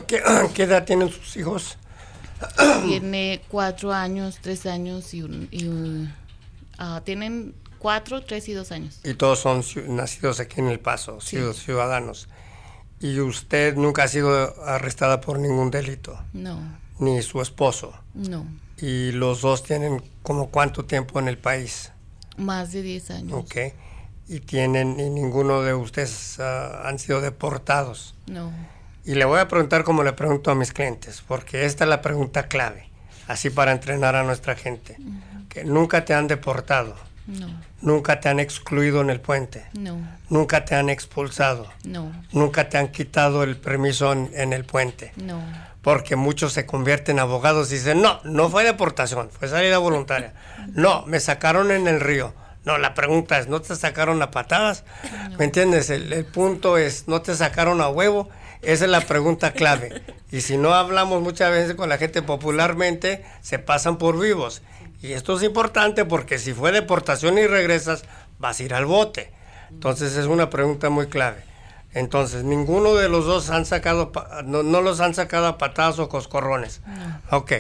[0.07, 0.21] ¿Qué,
[0.53, 1.77] qué edad tienen sus hijos?
[2.87, 5.47] Tiene cuatro años, tres años y un...
[5.51, 6.13] Y un
[6.79, 8.99] ah, tienen cuatro, tres y dos años.
[9.03, 9.63] Y todos son
[9.95, 11.37] nacidos aquí en El Paso, Sí.
[11.37, 12.27] ciu- ciudadanos.
[12.99, 16.59] Y usted nunca ha sido arrestada por ningún delito, No,
[17.01, 17.93] ni su esposo.
[18.13, 18.45] no,
[18.77, 21.91] Y los dos tienen como cuánto tiempo en el país.
[22.37, 23.33] más de diez años.
[23.33, 23.55] Ok.
[24.27, 28.15] Y tienen, y ninguno de ustedes ah, han sido deportados.
[28.27, 28.51] No,
[29.03, 32.01] Y le voy a preguntar como le pregunto a mis clientes, porque esta es la
[32.01, 32.87] pregunta clave,
[33.27, 34.97] así para entrenar a nuestra gente.
[35.49, 36.95] Que nunca te han deportado,
[37.27, 37.47] no,
[37.81, 39.97] nunca te han excluido en el puente, no,
[40.29, 45.11] nunca te han expulsado, no, nunca te han quitado el permiso en, en el puente.
[45.17, 45.41] no,
[45.81, 50.33] Porque muchos se convierten en abogados y dicen, no, no fue deportación, fue salida voluntaria.
[50.73, 52.33] No, me sacaron en el río.
[52.65, 54.83] No, la pregunta es, ¿no te sacaron a patadas?
[55.39, 55.89] ¿Me entiendes?
[55.89, 58.29] El, el punto es, ¿no te sacaron a huevo?
[58.61, 60.03] Esa es la pregunta clave.
[60.31, 64.61] Y si no hablamos muchas veces con la gente popularmente, se pasan por vivos.
[65.01, 68.03] Y esto es importante porque si fue deportación y regresas,
[68.37, 69.31] vas a ir al bote.
[69.71, 71.43] Entonces es una pregunta muy clave.
[71.93, 74.11] Entonces, ninguno de los dos han sacado,
[74.45, 76.81] no, no los han sacado a patadas o coscorrones.
[77.31, 77.51] Ok,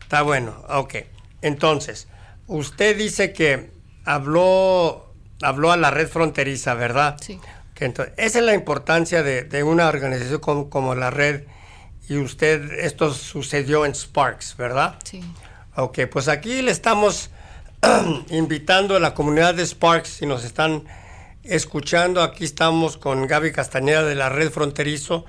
[0.00, 0.94] está bueno, ok.
[1.42, 2.06] Entonces,
[2.46, 3.70] usted dice que
[4.04, 5.12] habló,
[5.42, 7.16] habló a la red fronteriza, ¿verdad?
[7.20, 7.40] Sí.
[7.74, 11.44] Que entonces, esa es la importancia de, de una organización como, como la red.
[12.08, 14.96] Y usted, esto sucedió en Sparks, ¿verdad?
[15.04, 15.22] sí,
[15.76, 17.30] Ok, pues aquí le estamos
[18.30, 20.84] invitando a la comunidad de Sparks, si nos están
[21.50, 25.24] escuchando, aquí estamos con Gaby Castañeda de la Red Fronterizo.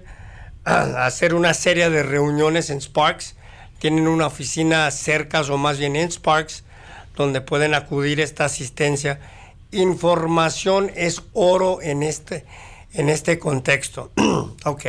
[0.65, 3.35] hacer una serie de reuniones en Sparks.
[3.81, 6.63] Tienen una oficina cerca o más bien en Sparks
[7.17, 9.19] donde pueden acudir esta asistencia.
[9.71, 12.45] Información es oro en este,
[12.95, 14.13] en este contexto.
[14.65, 14.85] ok.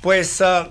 [0.00, 0.70] Pues ah,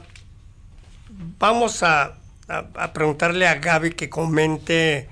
[1.37, 5.07] vamos a, a- preguntarle a Gaby que comente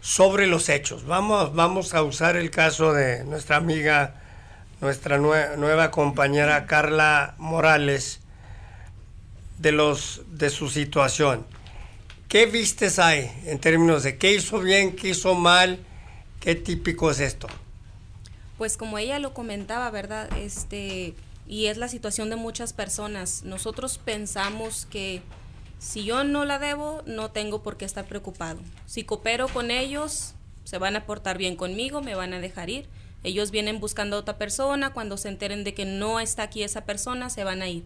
[0.00, 1.06] sobre los hechos.
[1.06, 4.14] Vamos, vamos a usar el caso de nuestra amiga,
[4.80, 8.20] nuestra nue- nueva compañera Carla Morales,
[9.58, 11.46] de, los, de su situación.
[12.28, 15.78] ¿Qué vistes hay en términos de qué hizo bien, qué hizo mal,
[16.40, 17.48] qué típico es esto?
[18.56, 20.28] Pues como ella lo comentaba, ¿verdad?
[20.38, 21.14] Este,
[21.46, 23.42] y es la situación de muchas personas.
[23.44, 25.22] Nosotros pensamos que
[25.78, 28.60] si yo no la debo, no tengo por qué estar preocupado.
[28.86, 30.34] Si coopero con ellos,
[30.64, 32.88] se van a portar bien conmigo, me van a dejar ir.
[33.22, 36.84] Ellos vienen buscando a otra persona, cuando se enteren de que no está aquí esa
[36.84, 37.84] persona, se van a ir.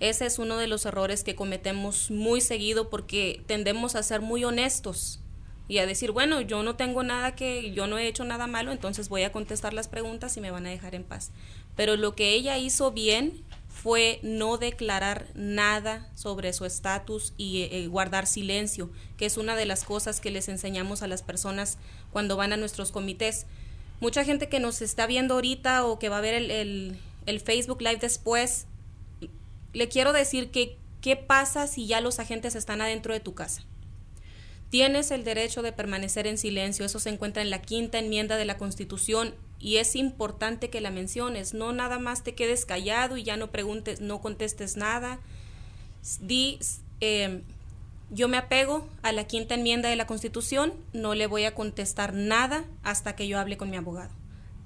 [0.00, 4.44] Ese es uno de los errores que cometemos muy seguido porque tendemos a ser muy
[4.44, 5.20] honestos
[5.68, 8.72] y a decir, bueno, yo no tengo nada que, yo no he hecho nada malo,
[8.72, 11.30] entonces voy a contestar las preguntas y me van a dejar en paz.
[11.74, 17.86] Pero lo que ella hizo bien fue no declarar nada sobre su estatus y eh,
[17.88, 21.78] guardar silencio, que es una de las cosas que les enseñamos a las personas
[22.12, 23.46] cuando van a nuestros comités.
[24.00, 27.40] Mucha gente que nos está viendo ahorita o que va a ver el, el- el
[27.40, 28.66] Facebook Live después,
[29.72, 33.62] le quiero decir que qué pasa si ya los agentes están adentro de tu casa.
[34.70, 38.44] Tienes el derecho de permanecer en silencio, eso se encuentra en la quinta enmienda de
[38.44, 43.22] la Constitución y es importante que la menciones, no nada más te quedes callado y
[43.22, 45.20] ya no preguntes, no contestes nada.
[46.20, 46.58] Di,
[47.00, 47.42] eh,
[48.10, 52.12] yo me apego a la quinta enmienda de la Constitución, no le voy a contestar
[52.12, 54.14] nada hasta que yo hable con mi abogado.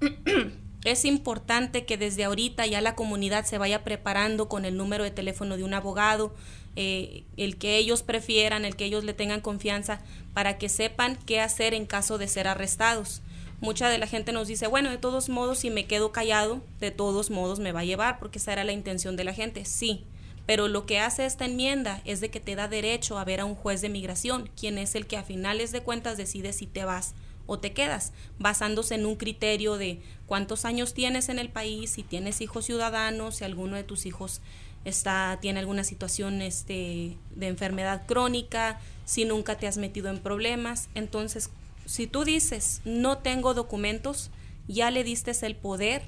[0.83, 5.11] Es importante que desde ahorita ya la comunidad se vaya preparando con el número de
[5.11, 6.33] teléfono de un abogado,
[6.75, 10.01] eh, el que ellos prefieran, el que ellos le tengan confianza,
[10.33, 13.21] para que sepan qué hacer en caso de ser arrestados.
[13.59, 16.91] Mucha de la gente nos dice, bueno, de todos modos, si me quedo callado, de
[16.91, 19.65] todos modos me va a llevar, porque esa era la intención de la gente.
[19.65, 20.05] Sí,
[20.45, 23.45] pero lo que hace esta enmienda es de que te da derecho a ver a
[23.45, 26.85] un juez de migración, quien es el que a finales de cuentas decide si te
[26.85, 27.13] vas
[27.45, 32.03] o te quedas, basándose en un criterio de cuántos años tienes en el país, si
[32.03, 34.41] tienes hijos ciudadanos, si alguno de tus hijos
[34.85, 40.89] está, tiene alguna situación este, de enfermedad crónica, si nunca te has metido en problemas.
[40.95, 41.49] Entonces,
[41.85, 44.31] si tú dices, no tengo documentos,
[44.67, 46.03] ya le diste el poder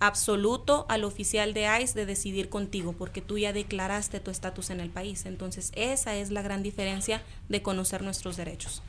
[0.00, 4.80] absoluto al oficial de ICE de decidir contigo, porque tú ya declaraste tu estatus en
[4.80, 5.26] el país.
[5.26, 8.82] Entonces, esa es la gran diferencia de conocer nuestros derechos.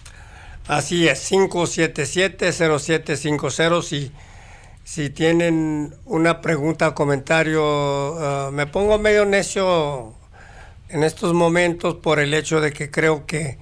[0.67, 3.81] Así es, 577-0750.
[3.83, 4.11] Si,
[4.83, 7.61] si tienen una pregunta o comentario,
[8.47, 10.15] uh, me pongo medio necio
[10.89, 13.57] en estos momentos por el hecho de que creo que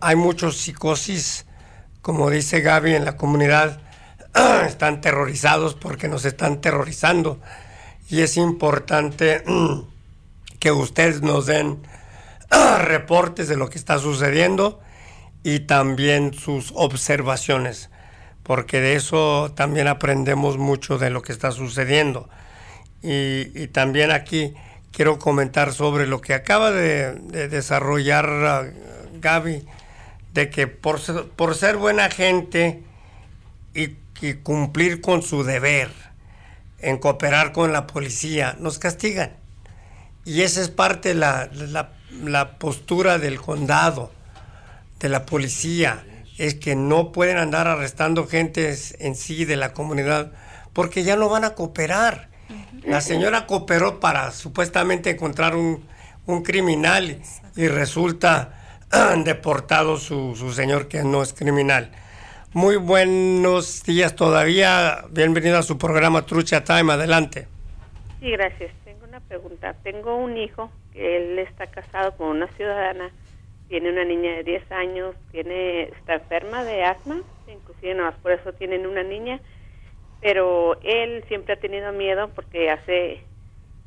[0.00, 1.46] hay muchos psicosis,
[2.00, 3.80] como dice Gaby, en la comunidad
[4.66, 7.40] están terrorizados porque nos están terrorizando.
[8.08, 9.44] Y es importante
[10.58, 11.86] que ustedes nos den
[12.78, 14.80] reportes de lo que está sucediendo
[15.42, 17.90] y también sus observaciones,
[18.42, 22.28] porque de eso también aprendemos mucho de lo que está sucediendo.
[23.02, 24.54] Y, también aquí
[24.92, 27.14] quiero comentar sobre lo que acaba de,
[27.48, 29.66] desarrollar uh, Gaby,
[30.34, 31.00] de que por
[31.36, 32.82] por ser buena gente
[33.74, 35.90] y y cumplir con su deber
[36.78, 39.32] en cooperar con la policía, nos castigan.
[40.24, 41.50] Y esa es parte de la,
[42.22, 44.12] la, postura del condado,
[45.00, 46.04] de la policía,
[46.42, 50.32] es que no pueden andar arrestando gente en sí de la comunidad
[50.72, 52.30] porque ya no van a cooperar.
[52.84, 55.86] La señora cooperó para supuestamente encontrar un,
[56.26, 57.22] un criminal
[57.54, 58.58] y resulta
[59.24, 61.92] deportado su, su señor que no es criminal.
[62.52, 65.04] Muy buenos días todavía.
[65.10, 66.92] Bienvenido a su programa Trucha Time.
[66.92, 67.46] Adelante.
[68.18, 68.72] Sí, gracias.
[68.84, 69.76] Tengo una pregunta.
[69.84, 73.12] Tengo un hijo que él está casado con una ciudadana.
[73.72, 75.16] Tiene una niña de 10 años.
[75.30, 77.22] Tiene está enferma de asma.
[77.48, 79.40] Inclusive nada más por eso tienen una niña.
[80.20, 83.22] Pero él siempre ha tenido miedo porque hace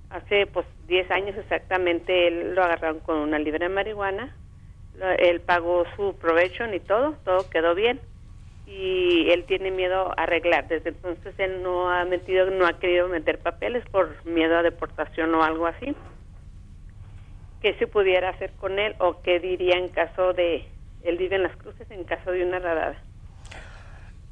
[0.09, 4.36] hace pues 10 años exactamente él lo agarraron con una libre de marihuana.
[5.19, 7.13] Él pagó su provecho y todo.
[7.23, 8.01] Todo quedó bien
[8.65, 10.67] y él tiene miedo a arreglar.
[10.67, 15.36] Desde entonces él no ha metido, no ha querido meter papeles por miedo a deportación
[15.36, 15.95] o algo así.
[17.66, 20.68] ¿Qué se pudiera hacer con él o qué diría en caso de,
[21.01, 22.95] él vive en las cruces en caso de una radada?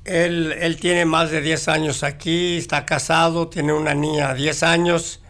[0.06, 4.62] Él, él tiene más de 10 años aquí, está casado, tiene una niña de 10
[4.62, 5.24] años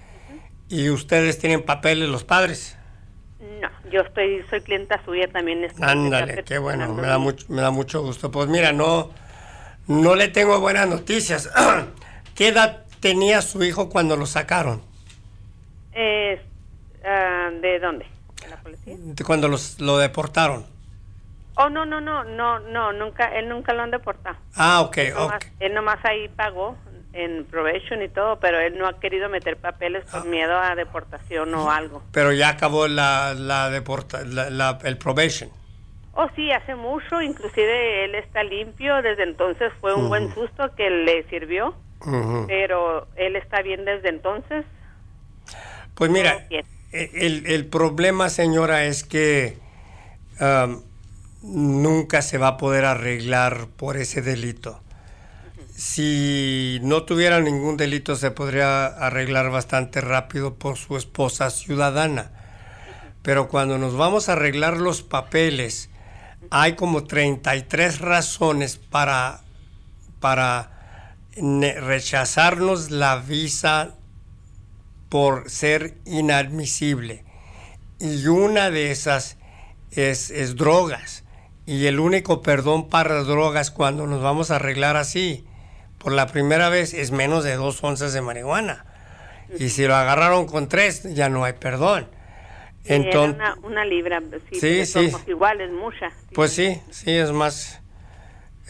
[0.68, 2.78] y ustedes tienen papeles los padres.
[3.62, 5.66] No, yo estoy, soy clienta suya también.
[5.80, 8.30] Ándale, qué bueno, me da, mucho, me da mucho gusto.
[8.30, 9.12] Pues mira, no,
[9.88, 11.50] no le tengo buenas noticias.
[12.36, 14.82] ¿Qué edad tenía su hijo cuando lo sacaron?
[17.04, 18.06] Ah, ¿De dónde?
[18.42, 18.96] ¿De la policía?
[19.26, 20.66] Cuando los, lo deportaron.
[21.56, 24.36] Oh, no, no, no, no, no, nunca, él nunca lo han deportado.
[24.56, 25.46] Ah, ok, él ok.
[25.60, 26.76] él nomás ahí pagó,
[27.14, 30.26] en probation y todo, pero él no ha querido meter papeles por ah.
[30.26, 32.02] miedo a deportación o algo.
[32.12, 35.50] Pero ya acabó la, la, deporta, la, el probation.
[36.16, 40.90] Oh, sí, hace mucho, inclusive él está limpio, desde entonces fue un buen susto que
[40.90, 41.76] le sirvió,
[42.48, 44.66] pero él está bien desde entonces.
[45.96, 46.46] Pues mira,
[46.94, 49.58] el, problema, señora, es que
[50.40, 50.82] um,
[51.42, 54.84] nunca se va a poder arreglar por ese delito
[55.76, 62.32] si no tuviera ningún delito se podría arreglar bastante rápido por su esposa ciudadana.
[63.22, 65.90] Pero cuando nos vamos a arreglar los papeles,
[66.52, 69.42] hay como 33 razones para,
[70.20, 73.96] para rechazarnos la visa
[75.14, 77.24] por ser inadmisible.
[78.00, 79.38] Y una de esas
[79.92, 81.24] es, es drogas.
[81.68, 85.46] Y el único perdón para drogas cuando nos vamos a arreglar así
[86.00, 88.88] por la primera vez es menos de dos onzas de marihuana.
[89.60, 92.08] Y si lo agarraron con tres, ya no hay perdón.
[92.84, 94.20] Entonces, una, libra,
[94.52, 96.10] sí, sí, igual es mucha.
[96.34, 97.84] Pues sí, sí, es más,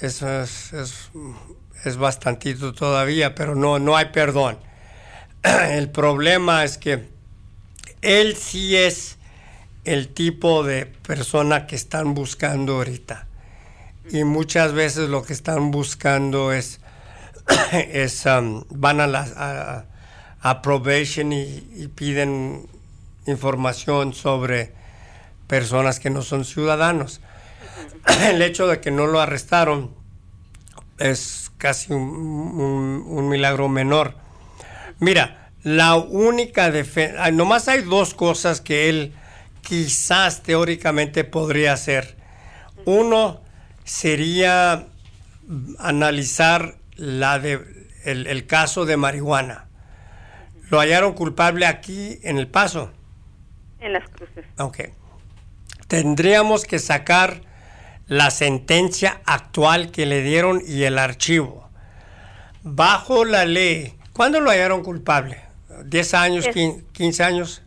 [0.01, 1.09] eso es, es,
[1.85, 4.57] es bastantito todavía, pero no, no hay perdón.
[5.71, 7.09] El problema es que
[8.01, 9.17] él sí es
[9.83, 13.27] el tipo de persona que están buscando ahorita.
[14.09, 16.79] Y muchas veces lo que están buscando es
[17.71, 22.67] es, um, van a la probation y, piden
[23.25, 24.73] información sobre
[25.47, 27.21] personas que no son ciudadanos.
[28.21, 29.91] El hecho de que no lo arrestaron
[30.99, 34.22] es casi un milagro menor.
[35.03, 39.13] Mira, la única defensa, nomás hay dos cosas que él
[39.61, 42.15] quizás teóricamente podría hacer.
[42.85, 43.41] Uno
[43.83, 44.87] sería
[45.77, 47.59] analizar la de,
[48.05, 49.67] el, el caso de marihuana.
[50.69, 52.91] ¿Lo hallaron culpable aquí en El Paso?
[53.81, 54.45] En las cruces.
[54.57, 54.83] Ok.
[55.89, 57.41] Tendríamos que sacar
[58.07, 61.69] la sentencia actual que le dieron y el archivo.
[62.63, 65.41] Bajo la ley, ¿cuándo lo hallaron culpable?
[65.85, 67.61] ¿10 años, Es- 15, 15 años?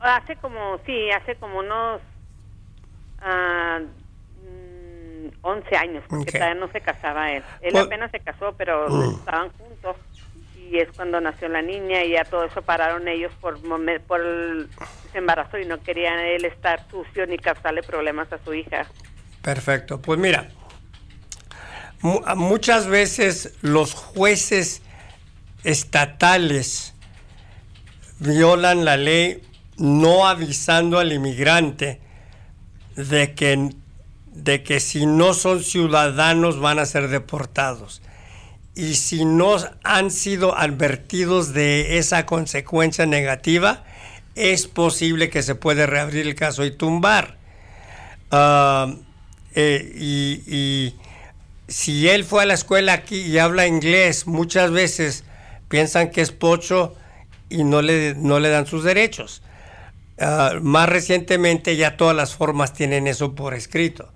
[0.00, 2.00] Hace como, sí, hace como unos
[5.42, 7.42] 11 años, porque todavía no se casaba él.
[7.60, 9.14] Él Pues- apenas se casó, pero Mm.
[9.18, 9.96] estaban juntos.
[10.70, 13.58] Y es cuando nació la niña y ya todo eso pararon ellos por,
[14.06, 14.68] por el
[15.12, 18.86] se embarazó y no querían él estar sucio ni causarle problemas a su hija.
[19.42, 20.00] Perfecto.
[20.00, 20.48] Pues mira,
[22.36, 24.80] muchas veces los jueces
[25.64, 26.94] estatales
[28.18, 29.42] violan la ley
[29.76, 32.00] no avisando al inmigrante
[32.96, 33.70] de que,
[34.26, 38.02] de que si no son ciudadanos van a ser deportados.
[38.74, 43.84] Y si no han sido advertidos de esa consecuencia negativa,
[44.34, 47.36] es posible que se puede reabrir el caso y tumbar.
[48.30, 48.94] Ah,
[49.54, 50.94] eh, y, y
[51.68, 55.24] si él fue a la escuela aquí y habla inglés, muchas veces
[55.72, 56.94] piensan que es pocho
[57.48, 59.40] y no le, no le dan sus derechos.
[60.20, 64.12] Ah, más recientemente ya todas las formas tienen eso por escrito.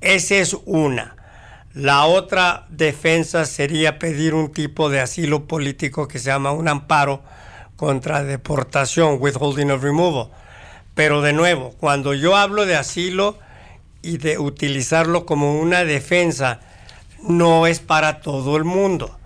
[0.00, 1.14] Esa es una.
[1.74, 7.22] La otra defensa sería pedir un tipo de asilo político que se llama un amparo
[7.76, 10.30] contra deportación, withholding of removal.
[10.96, 13.38] Pero de nuevo, cuando yo hablo de asilo
[14.02, 16.58] y de utilizarlo como una defensa,
[17.22, 19.16] no es para todo el mundo.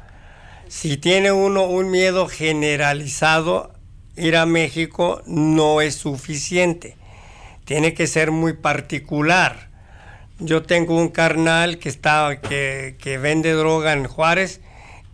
[0.70, 3.72] Si tiene uno un miedo generalizado,
[4.16, 6.97] ir a México no es suficiente.
[7.64, 9.68] Tiene que ser muy particular.
[10.38, 14.60] Yo tengo un carnal que está que, que vende droga en Juárez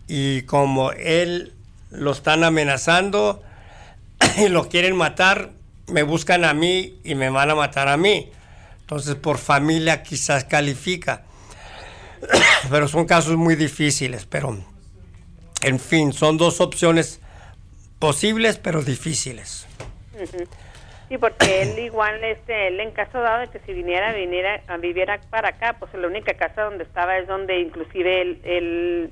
[0.07, 1.55] y como él
[1.89, 3.41] lo están amenazando
[4.37, 5.53] y lo quieren matar,
[5.87, 8.29] me buscan a mí y me van a matar a mí.
[8.81, 11.23] Entonces por familia quizás califica.
[12.69, 14.76] pero son casos muy difíciles, pero
[15.67, 17.21] en fin, son dos opciones
[17.99, 19.67] posibles pero difíciles.
[21.09, 24.77] Sí, porque él igual, este, él en caso dado de que si viniera, viniera a
[24.77, 29.11] viviera para acá, pues la única casa donde estaba es donde inclusive él, él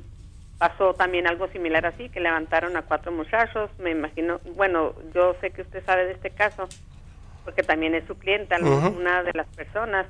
[0.57, 5.52] pasó también algo similar así, que levantaron a cuatro muchachos, me imagino, bueno, yo sé
[5.52, 6.68] que usted sabe de este caso,
[7.44, 8.98] porque también es su clienta, Ujú.
[8.98, 10.07] una de las personas,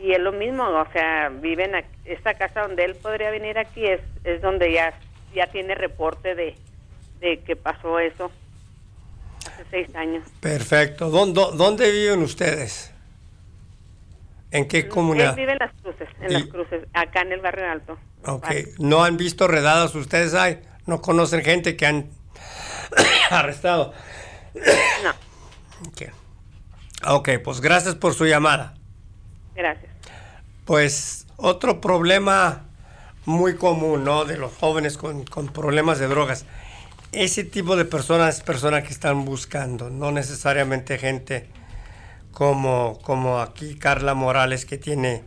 [0.00, 3.84] y es lo mismo, o sea, viven, aquí, esta casa donde él podría venir aquí
[3.84, 4.94] es, es donde ya,
[5.38, 6.54] ya tiene reporte de,
[7.20, 8.30] de que pasó eso
[9.46, 10.24] hace seis años.
[10.40, 11.10] Perfecto.
[11.10, 12.92] ¿Dónde, dónde viven ustedes?
[14.50, 15.36] ¿En qué Él comunidad?
[15.36, 17.98] vive en las cruces, en Y- las cruces, acá en el barrio alto.
[18.26, 18.46] Ok.
[18.78, 20.60] ¿No han visto redadas ustedes hay?
[20.86, 22.10] ¿No conocen gente que han
[23.30, 23.92] arrestado?
[25.04, 25.10] No.
[25.88, 26.02] Ok.
[27.06, 28.74] Ok, pues gracias por su llamada.
[29.54, 29.92] Gracias.
[30.64, 32.67] Pues otro problema
[33.28, 34.24] muy común, ¿no?
[34.24, 36.46] De los jóvenes con, con problemas de drogas.
[37.12, 41.46] Ese tipo de personas, personas que están buscando, no necesariamente gente
[42.32, 45.24] como, como aquí Carla Morales, que tiene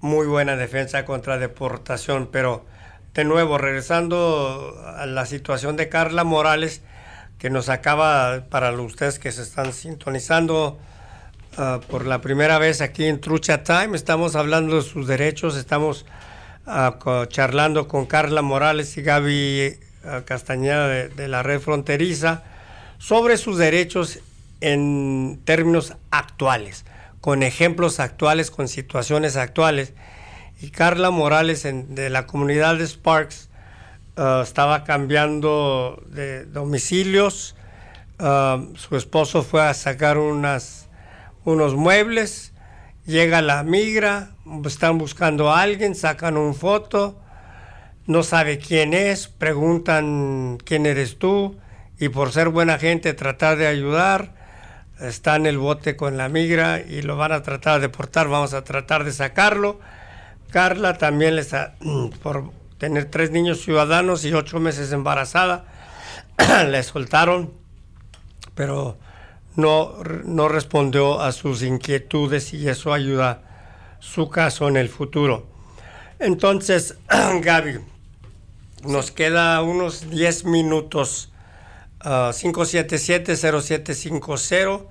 [0.00, 2.66] muy buena defensa contra deportación, pero
[3.14, 6.82] de nuevo, regresando a la situación de Carla Morales,
[7.38, 10.78] que nos acaba, para ustedes que se están sintonizando
[11.56, 16.04] ah, por la primera vez aquí en Trucha Time, estamos hablando de sus derechos, estamos
[17.28, 22.44] charlando con Carla Morales y Gaby ah, Castañeda de, la red fronteriza
[22.98, 24.20] sobre sus derechos
[24.60, 26.84] en términos actuales,
[27.20, 29.94] con ejemplos actuales, con situaciones actuales.
[30.60, 33.48] Y Carla Morales de la comunidad de Sparks
[34.16, 37.56] ah, estaba cambiando de domicilios.
[38.18, 40.86] Ah, su esposo fue a sacar unos
[41.74, 42.49] muebles.
[43.06, 44.30] Llega la migra,
[44.64, 47.18] están buscando a alguien, sacan una foto,
[48.06, 51.56] no sabe quién es, preguntan quién eres tú
[51.98, 54.34] y por ser buena gente tratar de ayudar,
[55.00, 58.54] está en el bote con la migra y lo van a tratar de deportar, vamos
[58.54, 59.80] a tratar de sacarlo.
[60.50, 61.74] Carla también le está,
[62.22, 65.64] por tener tres niños ciudadanos y ocho meses embarazada,
[66.68, 67.52] le soltaron,
[68.54, 68.98] pero
[69.56, 69.94] no,
[70.24, 73.42] no respondió a sus inquietudes y eso ayuda
[74.00, 75.46] su caso en el futuro.
[76.18, 76.96] Entonces,
[77.42, 77.80] Gaby,
[78.84, 81.32] nos queda unos 10 minutos.
[82.00, 84.86] ah, 577-0750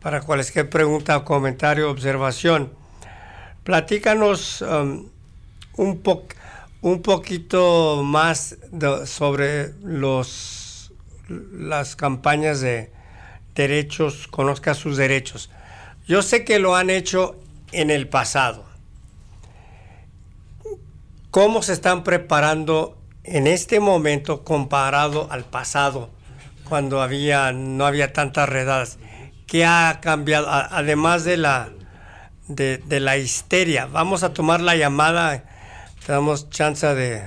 [0.00, 2.72] para cualquier pregunta, comentario, observación.
[3.64, 5.08] Platícanos um,
[5.76, 6.26] un, po-
[6.80, 10.92] un poquito más de- sobre los
[11.28, 12.90] las campañas de
[13.54, 15.50] derechos, conozca sus derechos.
[16.06, 17.36] Yo sé que lo han hecho
[17.72, 18.64] en el pasado.
[21.30, 26.10] ¿Cómo se están preparando en este momento comparado al pasado,
[26.68, 28.98] cuando había no había tantas redadas?
[29.46, 30.48] ¿Qué ha cambiado?
[30.50, 31.70] Además de la
[32.48, 33.86] de, la histeria.
[33.86, 35.44] Vamos a tomar la llamada,
[36.04, 37.22] te damos chance de,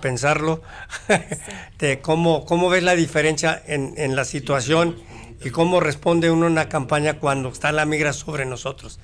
[0.00, 0.62] pensarlo,
[1.78, 4.96] de cómo, cómo ves la diferencia en, en la situación
[5.44, 9.00] y cómo responde uno en una campaña cuando está la migra sobre nosotros.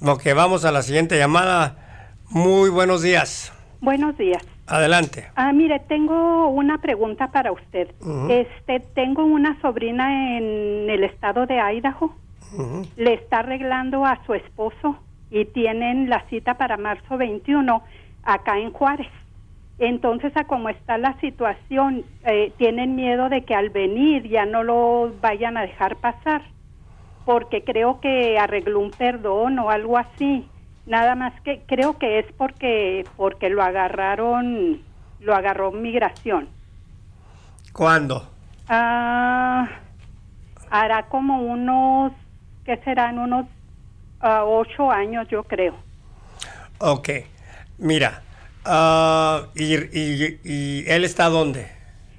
[0.00, 2.10] Ok, vamos a la siguiente llamada.
[2.30, 3.52] Muy buenos días.
[3.80, 4.44] Buenos días.
[4.66, 5.30] Adelante.
[5.36, 7.88] Ah, mire, tengo una pregunta para usted.
[8.28, 12.14] Este, tengo una sobrina en el estado de Idaho.
[12.96, 14.96] Le está arreglando a su esposo
[15.30, 17.82] y tienen la cita para marzo 21
[18.22, 19.08] acá en Juárez.
[19.78, 24.62] Entonces, a como está la situación, eh, tienen miedo de que al venir ya no
[24.62, 26.42] lo vayan a dejar pasar,
[27.24, 30.48] porque creo que arregló un perdón o algo así.
[30.86, 34.82] Nada más que creo que es porque porque lo agarraron,
[35.18, 36.48] lo agarró migración.
[37.72, 38.30] ¿Cuándo?
[38.68, 39.68] Ah,
[40.70, 42.12] hará como unos,
[42.64, 43.18] ¿qué serán?
[43.18, 43.46] Unos
[44.20, 45.74] ah, ocho años, yo creo.
[46.78, 47.08] Ok,
[47.78, 48.22] mira,
[48.64, 51.68] ah, y, y- y él está dónde?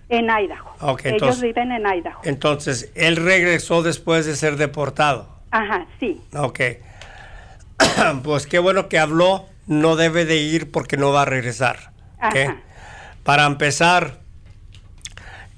[0.10, 0.70] En Idaho.
[0.82, 2.22] Ok, Ellos entonces- viven en Idaho.
[2.24, 5.30] Entonces, él regresó después de ser deportado.
[5.52, 6.22] Ajá, sí.
[6.36, 6.60] Ok.
[8.24, 9.46] pues qué bueno que habló.
[9.68, 11.92] No debe de ir porque no va a regresar.
[12.18, 12.36] ¿ok?
[12.36, 12.58] Ajá.
[13.24, 14.20] Para empezar,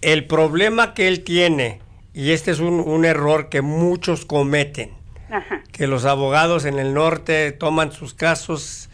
[0.02, 1.82] el problema que él tiene,
[2.14, 4.92] y este es un, un error que muchos cometen,
[5.30, 5.62] Ajá.
[5.74, 8.87] que los abogados en el norte toman sus casos,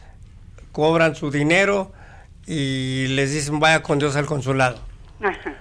[0.74, 1.94] cobran su dinero
[2.45, 4.80] y les dicen vaya con Dios al consulado.
[5.22, 5.56] Ajá.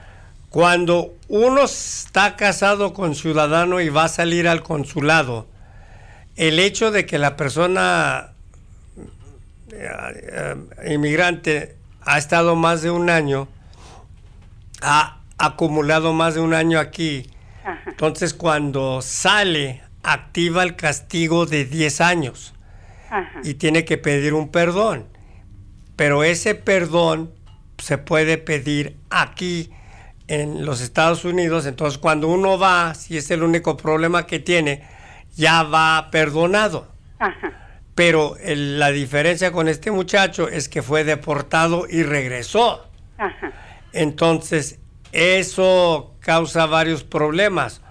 [0.48, 5.46] Cuando uno está casado con ciudadano y va a salir al consulado,
[6.36, 8.32] el hecho de que la persona
[9.70, 13.48] eh, eh, inmigrante ha estado más de un año,
[14.82, 17.30] ha acumulado más de un año aquí,
[17.86, 22.52] entonces cuando sale activa el castigo de 10 años
[23.14, 23.40] Ajá.
[23.44, 25.06] y tiene que pedir un perdón.
[25.96, 27.30] Pero ese perdón
[27.78, 29.70] se puede pedir aquí
[30.28, 31.66] en los Estados Unidos.
[31.66, 34.82] Entonces cuando uno va, si es el único problema que tiene,
[35.36, 36.88] ya va perdonado.
[37.18, 37.52] Ajá.
[37.94, 42.86] Pero el- la diferencia con este muchacho es que fue deportado y regresó.
[43.18, 43.52] Ajá.
[43.92, 44.78] Entonces,
[45.12, 47.82] eso causa varios problemas.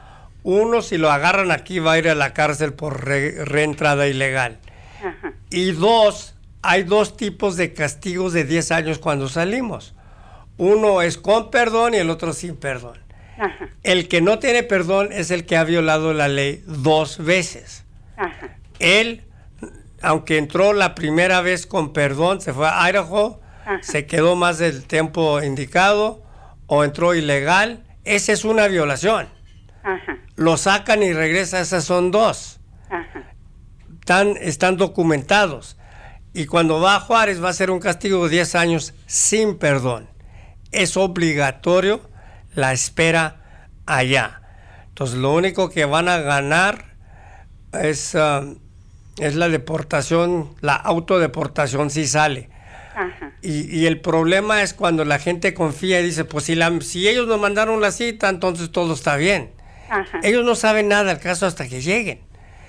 [0.43, 4.57] Uno, si lo agarran aquí, va a ir a la cárcel por re- reentrada ilegal.
[5.03, 5.33] Ajá.
[5.49, 9.95] Y dos, hay dos tipos de castigos de 10 años cuando salimos.
[10.57, 12.99] Uno es con perdón y el otro sin perdón.
[13.37, 13.69] Ajá.
[13.83, 17.85] El que no tiene perdón es el que ha violado la ley dos veces.
[18.17, 18.57] Ajá.
[18.79, 19.23] Él,
[20.01, 23.41] aunque entró la primera vez con perdón, se fue a Idaho,
[23.81, 26.23] se quedó más del tiempo indicado
[26.67, 29.29] o entró ilegal, esa es una violación.
[29.83, 30.17] Ajá.
[30.35, 32.59] Lo sacan y regresa, esas son dos.
[32.89, 33.30] Ajá.
[34.11, 35.77] Están, están documentados.
[36.33, 40.09] Y cuando va a Juárez va a ser un castigo de 10 años sin perdón.
[40.73, 42.01] Es obligatorio
[42.53, 44.41] la espera allá.
[44.89, 46.95] Entonces lo único que van a ganar
[47.71, 48.43] es, ah,
[49.17, 52.49] es la deportación, la autodeportación si sale.
[52.93, 53.31] Ajá.
[53.41, 57.07] Y, y el problema es cuando la gente confía y dice, pues si, la- si
[57.07, 59.51] ellos nos mandaron la cita, entonces todo está bien.
[59.89, 60.19] Ajá.
[60.21, 62.19] Ellos no saben nada del caso hasta que lleguen.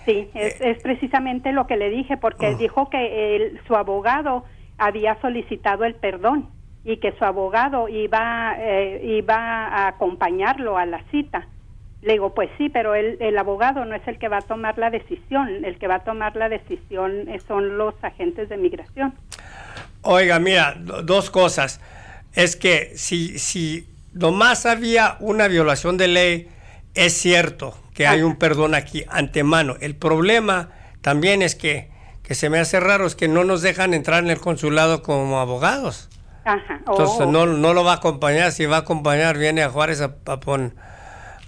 [0.05, 2.55] Sí, es, es precisamente lo que le dije, porque Ah.
[2.59, 4.45] dijo que el- su abogado
[4.79, 6.49] había solicitado el perdón
[6.85, 11.47] y que su abogado iba, eh, iba a acompañarlo a la cita.
[12.01, 14.77] Le digo, pues sí, pero el, el abogado no es el que va a tomar
[14.77, 19.15] la decisión, el que va a tomar la decisión eh, son los agentes de migración.
[20.03, 21.81] Oiga, mira, do- dos cosas.
[22.35, 26.49] Es que si, si nomás había una violación de ley,
[26.95, 29.77] es cierto que hay un perdón aquí antemano.
[29.81, 30.71] El problema
[31.03, 31.91] también es que,
[32.23, 35.41] que se me hace raro, es que no nos dejan entrar en el consulado como
[35.41, 36.09] abogados.
[36.45, 36.77] Ajá.
[36.79, 37.27] Entonces Oh.
[37.31, 40.41] no, no lo va a acompañar, si va a acompañar viene a Juárez a, a
[40.41, 40.75] pon-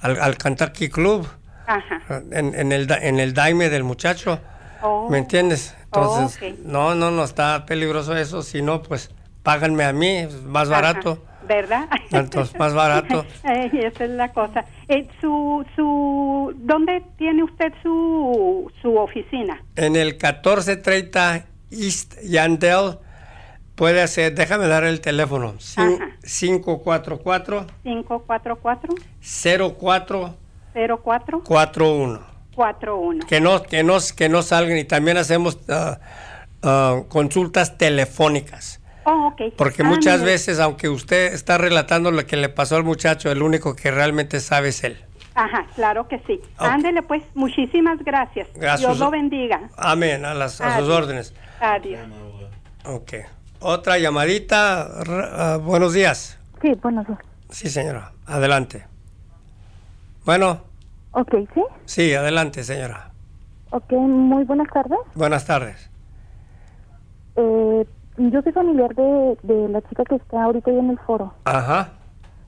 [0.00, 1.26] al, al Kentucky Club,
[1.66, 2.02] Ajá.
[2.30, 4.38] en, en el, en el daime del muchacho.
[4.82, 5.08] Oh.
[5.10, 5.74] ¿Me entiendes?
[5.86, 9.10] Entonces, Oh, no, no, no está peligroso eso, si no, pues
[9.42, 10.80] páganme a mí, es más Ajá.
[10.82, 11.24] barato.
[11.46, 11.88] ¿Verdad?
[12.10, 13.24] Entonces, más barato.
[13.44, 14.64] Esa es la cosa.
[14.88, 19.62] Eh, su, su, ¿Dónde tiene usted su, su oficina?
[19.76, 22.98] En el 1430 East Yandell,
[23.74, 25.54] Puede hacer, déjame dar el teléfono.
[25.54, 26.10] Cin- Ajá.
[26.22, 28.56] 544 544
[29.20, 30.36] 0441
[32.56, 33.26] 0441.
[33.26, 35.98] que no que no que no salgan y también hacemos ah,
[36.62, 40.32] ah, consultas telefónicas Oh, porque Ah, muchas mire.
[40.32, 44.40] veces aunque usted está relatando lo que le pasó al muchacho el único que realmente
[44.40, 44.97] sabe es él
[45.36, 46.40] Ajá, claro que sí.
[46.59, 48.47] Ándele pues, muchísimas gracias.
[48.55, 48.81] Gracias.
[48.89, 49.68] Dios lo bendiga.
[49.76, 52.01] amén a las a sus órdenes Adiós.
[52.85, 53.12] ok
[53.60, 57.18] otra llamadita ah, buenos días Sí, buenos días.
[57.51, 58.86] sí señora adelante
[60.24, 60.62] bueno
[61.12, 61.62] Ok, sí.
[61.85, 63.10] sí adelante señora
[63.70, 64.98] Ok, muy buenas tardes.
[65.14, 65.90] buenas tardes
[67.36, 67.85] Eh,
[68.16, 71.32] yo soy familiar de, de la chica que está ahorita ahí en el foro.
[71.44, 71.92] ajá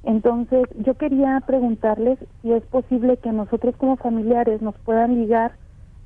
[0.04, 5.52] Entonces, yo quería preguntarles si es posible que nosotros como familiares nos puedan ligar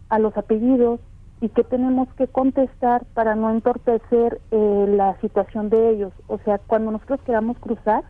[0.08, 1.00] a los apellidos
[1.40, 6.12] y qué tenemos que contestar para no entorpecer eh, la situación de ellos.
[6.26, 8.04] O sea, cuando nosotros queramos cruzar,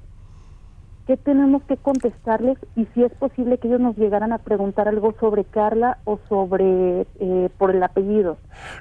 [1.10, 2.56] ¿qué tenemos que contestarles?
[2.76, 7.00] Y si es posible que ellos nos llegaran a preguntar algo sobre Carla o sobre
[7.18, 8.38] eh, por el apellido.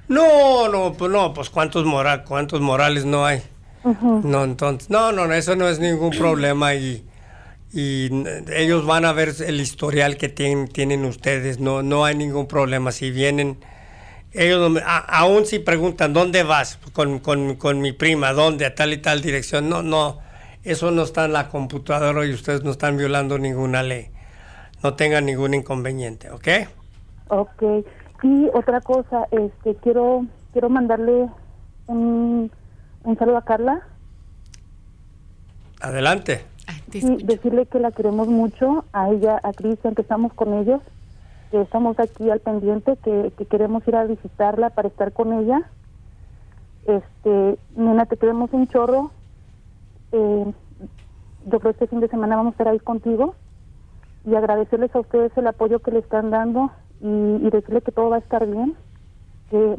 [0.08, 3.42] No, no, pues no, pues cuántos moral, cuántos morales no hay.
[4.24, 7.04] No, entonces, no, no, eso no es ningún problema y,
[7.74, 8.12] y
[8.54, 12.92] ellos van a ver el historial que tienen, tienen ustedes, no, no hay ningún problema.
[12.92, 13.58] Si vienen,
[14.34, 16.78] ellos, a- aún si preguntan, ¿dónde vas?
[16.94, 18.68] Con, con, con mi prima, ¿dónde?
[18.68, 19.68] A tal y tal dirección.
[19.68, 20.20] No, no,
[20.64, 24.10] eso no está en la computadora y ustedes no están violando ninguna ley.
[24.84, 26.48] No tengan ningún inconveniente, ¿ok?
[27.30, 27.64] Ok.
[28.24, 31.30] Y otra cosa, este, quiero quiero mandarle
[31.88, 32.52] un,
[33.04, 33.82] un saludo a Carla
[35.82, 36.46] Adelante.
[36.92, 40.82] y decirle que la queremos mucho, a ella, a Cristian, que estamos con ellos,
[41.52, 45.62] que estamos aquí al pendiente, que, que queremos ir a visitarla para estar con ella.
[46.86, 49.12] Este, nena, te queremos un chorro.
[50.12, 50.46] Eh,
[51.46, 53.36] yo creo que este fin de semana vamos a estar ahí contigo
[54.26, 56.72] y agradecerles a ustedes el apoyo que le están dando
[57.02, 58.76] y, y decirle que todo va a estar bien,
[59.50, 59.78] que,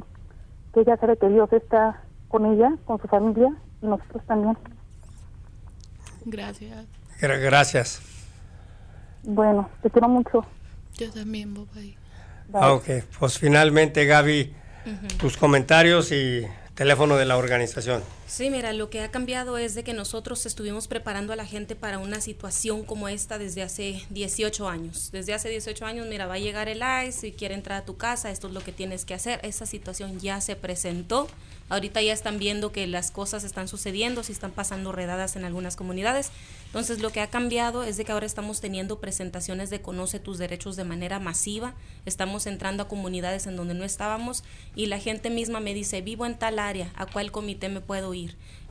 [0.73, 4.57] que ella sabe que Dios está con ella, con su familia y nosotros también.
[6.25, 6.87] Gracias.
[7.21, 8.01] Gra- Gracias.
[9.23, 10.45] Bueno, te quiero mucho.
[10.97, 11.97] Yo también, bye.
[12.53, 12.85] Ah, ok,
[13.19, 14.55] pues finalmente Gaby,
[15.19, 16.43] tus comentarios y
[16.75, 18.03] teléfono de la organización.
[18.31, 21.75] Sí, mira, lo que ha cambiado es de que nosotros estuvimos preparando a la gente
[21.75, 25.11] para una situación como esta desde hace 18 años.
[25.11, 27.97] Desde hace 18 años, mira, va a llegar el ICE, si quiere entrar a tu
[27.97, 29.41] casa, esto es lo que tienes que hacer.
[29.43, 31.27] Esa situación ya se presentó.
[31.71, 35.75] Ahorita ya están viendo que las cosas están sucediendo, si están pasando redadas en algunas
[35.75, 36.31] comunidades.
[36.67, 40.39] Entonces, lo que ha cambiado es de que ahora estamos teniendo presentaciones de Conoce tus
[40.39, 41.75] derechos de manera masiva.
[42.07, 44.45] Estamos entrando a comunidades en donde no estábamos
[44.77, 48.15] y la gente misma me dice, vivo en tal área, ¿a cuál comité me puedo
[48.15, 48.20] ir?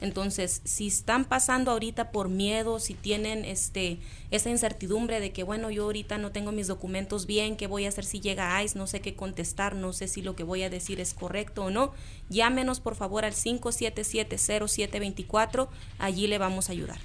[0.02, 4.00] Entonces, si están pasando ahorita por miedo, si tienen este
[4.32, 7.90] esa incertidumbre de que bueno, yo ahorita no tengo mis documentos bien, ¿qué voy a
[7.90, 8.78] hacer si llega ICE?
[8.78, 11.70] No sé qué contestar, no sé si lo que voy a decir es correcto o
[11.70, 11.92] no.
[12.30, 15.68] Llámenos por favor al 577-0724,
[15.98, 16.98] allí le vamos a ayudar.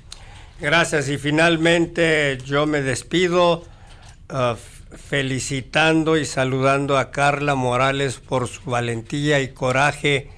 [0.61, 3.65] Gracias y finalmente yo me despido
[4.29, 10.31] f- felicitando y saludando a Carla Morales por su valentía y coraje.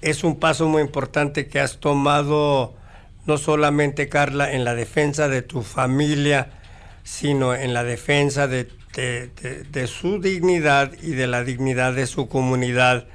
[0.00, 2.74] Es un paso muy importante que has tomado,
[3.26, 6.50] no solamente Carla, en la defensa de tu familia,
[7.04, 8.68] sino en la defensa de,
[9.86, 13.06] su dignidad y de la dignidad de su comunidad,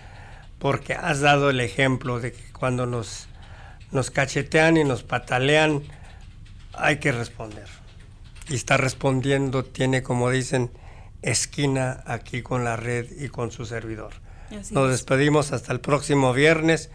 [0.59, 3.27] porque has dado el ejemplo de que cuando nos,
[3.91, 5.83] nos cachetean y nos patalean,
[6.73, 7.67] hay que responder.
[8.47, 10.71] Y está respondiendo, tiene como dicen,
[11.23, 14.24] esquina aquí con la red y con su servidor.
[14.59, 14.91] Así Nos es.
[14.91, 16.89] despedimos hasta el próximo viernes.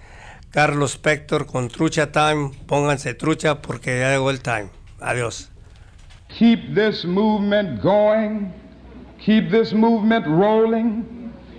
[0.51, 2.51] Carlos Spector con Trucha Time.
[2.67, 4.71] Pónganse trucha porque ya llegó el time.
[5.01, 5.51] Adiós.
[6.39, 8.53] Keep this movement going.
[9.25, 11.05] Keep this movement rolling.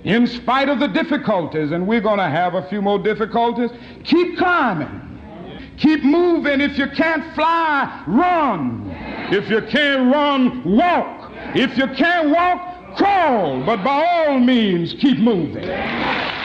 [0.03, 3.69] In spite of the difficulties, and we're going to have a few more difficulties,
[4.03, 4.89] keep climbing.
[5.77, 6.59] Keep moving.
[6.59, 8.89] If you can't fly, run.
[9.31, 11.31] If you can't run, walk.
[11.55, 13.63] If you can't walk, crawl.
[13.65, 16.40] But by all means, keep moving.